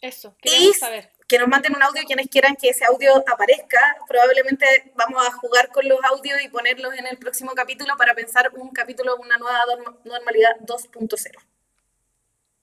Eso, 0.00 0.34
Y 0.42 0.48
queremos 0.50 0.78
saber. 0.78 1.12
que 1.28 1.38
nos 1.38 1.46
manden 1.48 1.76
un 1.76 1.82
audio 1.82 2.02
quienes 2.06 2.28
quieran 2.28 2.56
que 2.56 2.70
ese 2.70 2.86
audio 2.86 3.22
aparezca. 3.30 3.98
Probablemente 4.08 4.92
vamos 4.94 5.26
a 5.26 5.30
jugar 5.32 5.68
con 5.68 5.86
los 5.86 5.98
audios 6.04 6.40
y 6.40 6.48
ponerlos 6.48 6.94
en 6.94 7.06
el 7.06 7.18
próximo 7.18 7.52
capítulo 7.54 7.94
para 7.98 8.14
pensar 8.14 8.50
un 8.54 8.70
capítulo, 8.70 9.16
una 9.16 9.36
nueva 9.36 9.60
norma- 9.66 9.98
normalidad 10.04 10.56
2.0. 10.60 11.38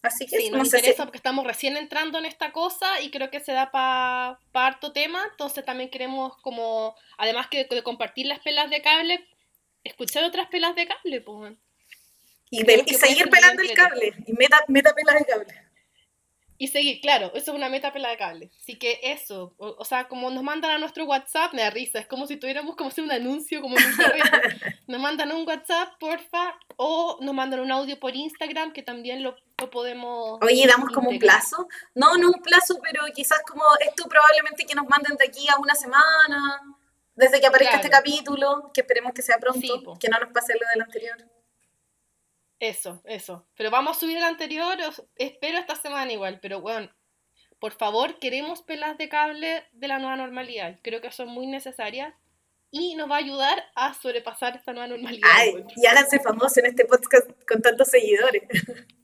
Así 0.01 0.25
que 0.25 0.37
Sí, 0.37 0.49
no 0.49 0.59
nos 0.59 0.67
interesa 0.67 0.93
si... 0.93 1.01
porque 1.03 1.17
estamos 1.17 1.45
recién 1.45 1.75
entrando 1.75 2.17
en 2.19 2.25
esta 2.25 2.51
cosa 2.51 3.01
y 3.01 3.09
creo 3.09 3.29
que 3.29 3.39
se 3.39 3.51
da 3.51 3.71
para 3.71 4.39
harto 4.53 4.93
tema, 4.93 5.23
entonces 5.31 5.65
también 5.65 5.89
queremos 5.89 6.37
como, 6.41 6.95
además 7.17 7.47
que 7.47 7.65
de 7.65 7.83
compartir 7.83 8.27
las 8.27 8.39
pelas 8.39 8.69
de 8.69 8.81
cable, 8.81 9.27
escuchar 9.83 10.23
otras 10.23 10.47
pelas 10.47 10.75
de 10.75 10.87
cable, 10.87 11.21
pues. 11.21 11.53
Y, 12.49 12.63
seguir 12.93 13.29
pelando 13.29 13.61
el 13.61 13.73
cable. 13.73 14.13
Y 14.25 14.33
meta, 14.33 14.63
meta 14.67 14.93
pelas 14.93 15.19
de 15.19 15.25
cable. 15.25 15.67
Y 16.59 16.69
seguir, 16.69 17.01
claro, 17.01 17.27
eso 17.35 17.51
es 17.51 17.57
una 17.57 17.69
meta 17.69 17.93
pela 17.93 18.09
de 18.09 18.17
cable. 18.17 18.51
Así 18.57 18.77
que 18.79 18.99
eso, 19.03 19.53
o, 19.57 19.75
o 19.77 19.85
sea, 19.85 20.07
como 20.07 20.31
nos 20.31 20.41
mandan 20.41 20.71
a 20.71 20.79
nuestro 20.79 21.05
WhatsApp, 21.05 21.53
me 21.53 21.61
da 21.61 21.69
risa, 21.69 21.99
es 21.99 22.07
como 22.07 22.25
si 22.25 22.37
tuviéramos 22.37 22.75
como 22.75 22.89
si 22.89 23.01
un 23.01 23.11
anuncio, 23.11 23.61
como. 23.61 23.75
Nos 24.87 25.01
mandan 25.01 25.33
un 25.33 25.45
WhatsApp, 25.45 25.99
porfa, 25.99 26.57
o 26.77 27.17
nos 27.19 27.35
mandan 27.35 27.59
un 27.59 27.71
audio 27.73 27.99
por 27.99 28.15
Instagram, 28.15 28.71
que 28.71 28.83
también 28.83 29.21
lo, 29.21 29.35
lo 29.59 29.69
podemos... 29.69 30.39
Oye, 30.41 30.67
damos 30.67 30.91
como 30.91 31.09
un 31.09 31.19
plazo. 31.19 31.67
No, 31.95 32.15
no 32.17 32.27
un 32.27 32.41
plazo, 32.41 32.79
pero 32.81 33.01
quizás 33.13 33.41
como 33.47 33.63
esto 33.79 34.07
probablemente 34.07 34.65
que 34.65 34.75
nos 34.75 34.87
manden 34.87 35.17
de 35.17 35.25
aquí 35.25 35.47
a 35.49 35.59
una 35.59 35.73
semana, 35.73 36.61
desde 37.15 37.39
que 37.39 37.47
aparezca 37.47 37.77
este 37.77 37.89
capítulo, 37.89 38.71
que 38.73 38.81
esperemos 38.81 39.13
que 39.13 39.23
sea 39.23 39.37
pronto, 39.39 39.59
Sí, 39.59 39.83
que 39.99 40.09
no 40.09 40.19
nos 40.19 40.31
pase 40.31 40.53
lo 40.53 40.67
del 40.69 40.81
anterior. 40.83 41.17
Eso, 42.59 43.01
eso. 43.05 43.47
Pero 43.55 43.71
vamos 43.71 43.97
a 43.97 43.99
subir 43.99 44.17
el 44.17 44.23
anterior, 44.23 44.77
espero 45.15 45.57
esta 45.57 45.75
semana 45.75 46.11
igual, 46.11 46.39
pero 46.39 46.61
bueno, 46.61 46.91
por 47.59 47.73
favor, 47.73 48.19
queremos 48.19 48.61
pelas 48.61 48.97
de 48.97 49.09
cable 49.09 49.65
de 49.71 49.87
la 49.87 49.97
nueva 49.97 50.15
normalidad. 50.15 50.79
Creo 50.83 51.01
que 51.01 51.11
son 51.11 51.29
muy 51.29 51.47
necesarias 51.47 52.13
y 52.69 52.95
nos 52.95 53.09
va 53.09 53.15
a 53.15 53.19
ayudar 53.19 53.63
a 53.75 53.95
sobrepasar 53.95 54.55
esta 54.55 54.73
nueva 54.73 54.87
normalidad. 54.87 55.29
Ay, 55.33 55.65
y 55.75 55.87
háganse 55.87 56.19
famosos 56.19 56.57
en 56.57 56.67
este 56.67 56.85
podcast 56.85 57.27
con 57.47 57.61
tantos 57.61 57.87
seguidores. 57.87 58.43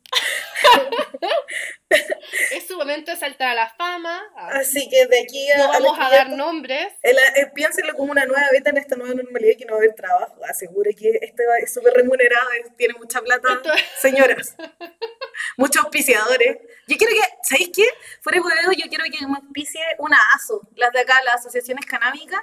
Es 2.52 2.68
su 2.68 2.78
momento 2.78 3.12
de 3.12 3.18
saltar 3.18 3.50
a 3.50 3.54
la 3.56 3.70
fama. 3.70 4.22
Así 4.36 4.90
que 4.90 5.06
de 5.06 5.22
aquí 5.22 5.52
a, 5.52 5.58
No 5.58 5.64
a 5.66 5.68
vamos 5.80 5.82
los 5.98 6.00
a 6.00 6.10
dar 6.10 6.26
500, 6.28 6.38
nombres. 6.38 6.94
el- 7.04 7.18
eh, 7.18 7.52
piénsenlo 7.54 7.94
como 7.96 8.12
una 8.12 8.26
nueva 8.26 8.48
beta 8.52 8.70
en 8.72 8.78
esta 8.78 8.96
nueva 8.96 9.14
normalidad 9.14 9.56
que 9.58 9.66
no 9.66 9.74
va 9.74 9.78
a 9.78 9.82
haber 9.84 9.94
trabajo. 9.96 10.36
Asegure 10.50 10.94
que 10.96 11.20
este 11.22 11.46
va- 11.46 11.58
es 11.58 11.74
súper 11.74 11.94
remunerado, 11.94 12.50
tiene 12.78 12.96
mucha 12.96 13.22
plata. 13.22 13.62
Señoras, 14.02 14.56
muchos 15.58 15.84
auspiciadores. 15.84 16.58
Yo 16.88 16.98
quiero 16.98 17.14
que, 17.14 17.22
¿sabéis 17.44 17.70
qué? 17.76 17.88
Fuera 18.22 18.38
de 18.40 18.42
hueveo, 18.46 18.72
yo 18.72 18.90
quiero 18.90 19.04
que 19.06 19.26
me 19.28 19.36
auspicie 19.36 19.82
una 20.00 20.18
ASO, 20.36 20.62
las 20.76 20.92
de 20.92 21.02
acá, 21.02 21.22
las 21.24 21.36
asociaciones 21.36 21.86
canábicas, 21.86 22.42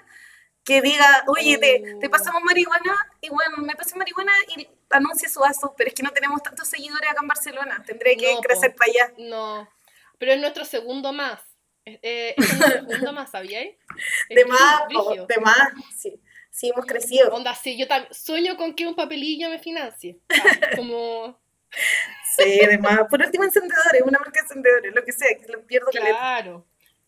que 0.65 0.81
diga, 0.83 1.25
oye, 1.27 1.59
te, 1.59 1.81
te 2.01 2.07
Oh. 2.07 2.11
pasamos 2.11 2.43
marihuana, 2.43 2.95
y 3.21 3.29
bueno, 3.31 3.57
me 3.59 3.75
pasé 3.75 3.97
marihuana 3.97 4.33
y 4.57 4.69
anuncie 4.91 5.29
su 5.29 5.43
ASO, 5.45 5.75
pero 5.77 5.89
es 5.89 5.95
que 5.95 6.03
no 6.03 6.11
tenemos 6.11 6.43
tantos 6.43 6.69
seguidores 6.69 7.09
acá 7.11 7.21
en 7.23 7.29
Barcelona, 7.29 7.83
tendré 7.87 8.17
que 8.17 8.31
No, 8.31 8.37
po. 8.37 8.43
crecer 8.43 8.75
para 8.77 8.91
allá. 8.91 9.15
No, 9.19 9.69
pero 10.19 10.33
es 10.33 10.41
nuestro 10.41 10.65
segundo 10.65 11.13
más. 11.13 11.41
Eh, 11.87 11.99
eh, 12.03 12.35
es 12.37 12.59
nuestro 12.59 12.69
segundo 13.09 13.13
más, 13.15 13.31
¿sabíais? 13.31 13.77
De 14.29 14.45
más, 14.45 14.83
po, 14.93 15.27
de 15.27 15.39
más, 15.41 15.57
sí, 15.97 16.21
sí 16.51 16.69
hemos 16.69 16.85
crecido. 16.85 17.31
Onda, 17.35 17.55
sí, 17.55 17.79
yo 17.79 17.89
también 17.89 18.13
sueño 18.13 18.57
con 18.59 18.75
que 18.75 18.87
un 18.87 18.95
papelillo 18.95 19.49
me 19.49 19.59
financie. 19.59 20.19
Ah, 20.31 20.77
como, 20.77 21.41
Sí, 22.37 22.59
de 22.67 22.79
más. 22.79 23.01
Por 23.09 23.21
último, 23.23 23.45
encendedores, 23.45 24.03
una 24.03 24.19
marca 24.19 24.41
de 24.41 24.47
encendedores, 24.47 24.95
lo 24.95 25.05
que 25.05 25.13
sea, 25.13 25.29
que 25.39 25.51
lo 25.53 25.67
pierdo 25.67 25.89
caleta. 25.93 26.17
claro. 26.19 26.67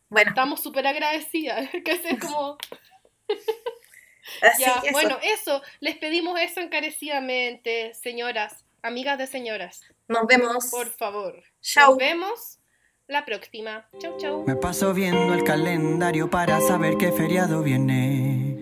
Bueno, 0.08 0.30
Estamos 0.30 0.60
súper 0.62 0.86
agradecidas. 0.86 1.70
Que 1.84 1.92
es 1.92 2.18
como, 2.20 2.58
así 4.42 4.62
ya, 4.62 4.80
eso. 4.82 4.92
bueno, 4.92 5.18
eso, 5.22 5.62
les 5.80 5.96
pedimos 5.96 6.38
eso 6.40 6.60
encarecidamente, 6.60 7.94
señoras, 7.94 8.64
amigas 8.82 9.18
de 9.18 9.26
señoras, 9.26 9.82
Nos 10.08 10.26
vemos. 10.26 10.66
por 10.70 10.90
favor. 10.90 11.42
Chau. 11.60 11.90
Nos 11.90 11.98
vemos 11.98 12.58
la 13.06 13.24
próxima. 13.24 13.88
Chau, 13.98 14.16
chau. 14.18 14.44
Me 14.46 14.56
paso 14.56 14.92
viendo 14.94 15.34
el 15.34 15.44
calendario 15.44 16.30
para 16.30 16.60
saber 16.60 16.96
qué 16.98 17.12
feriado 17.12 17.62
viene. 17.62 18.56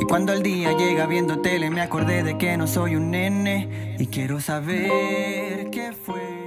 Y 0.00 0.04
cuando 0.04 0.32
el 0.32 0.42
día 0.42 0.76
llega 0.76 1.06
viendo 1.06 1.40
tele 1.42 1.70
me 1.70 1.80
acordé 1.80 2.22
de 2.22 2.38
que 2.38 2.56
no 2.56 2.66
soy 2.68 2.94
un 2.94 3.10
nene 3.10 3.96
y 3.98 4.06
quiero 4.06 4.40
saber 4.40 5.70
qué 5.70 5.92
fue. 5.92 6.37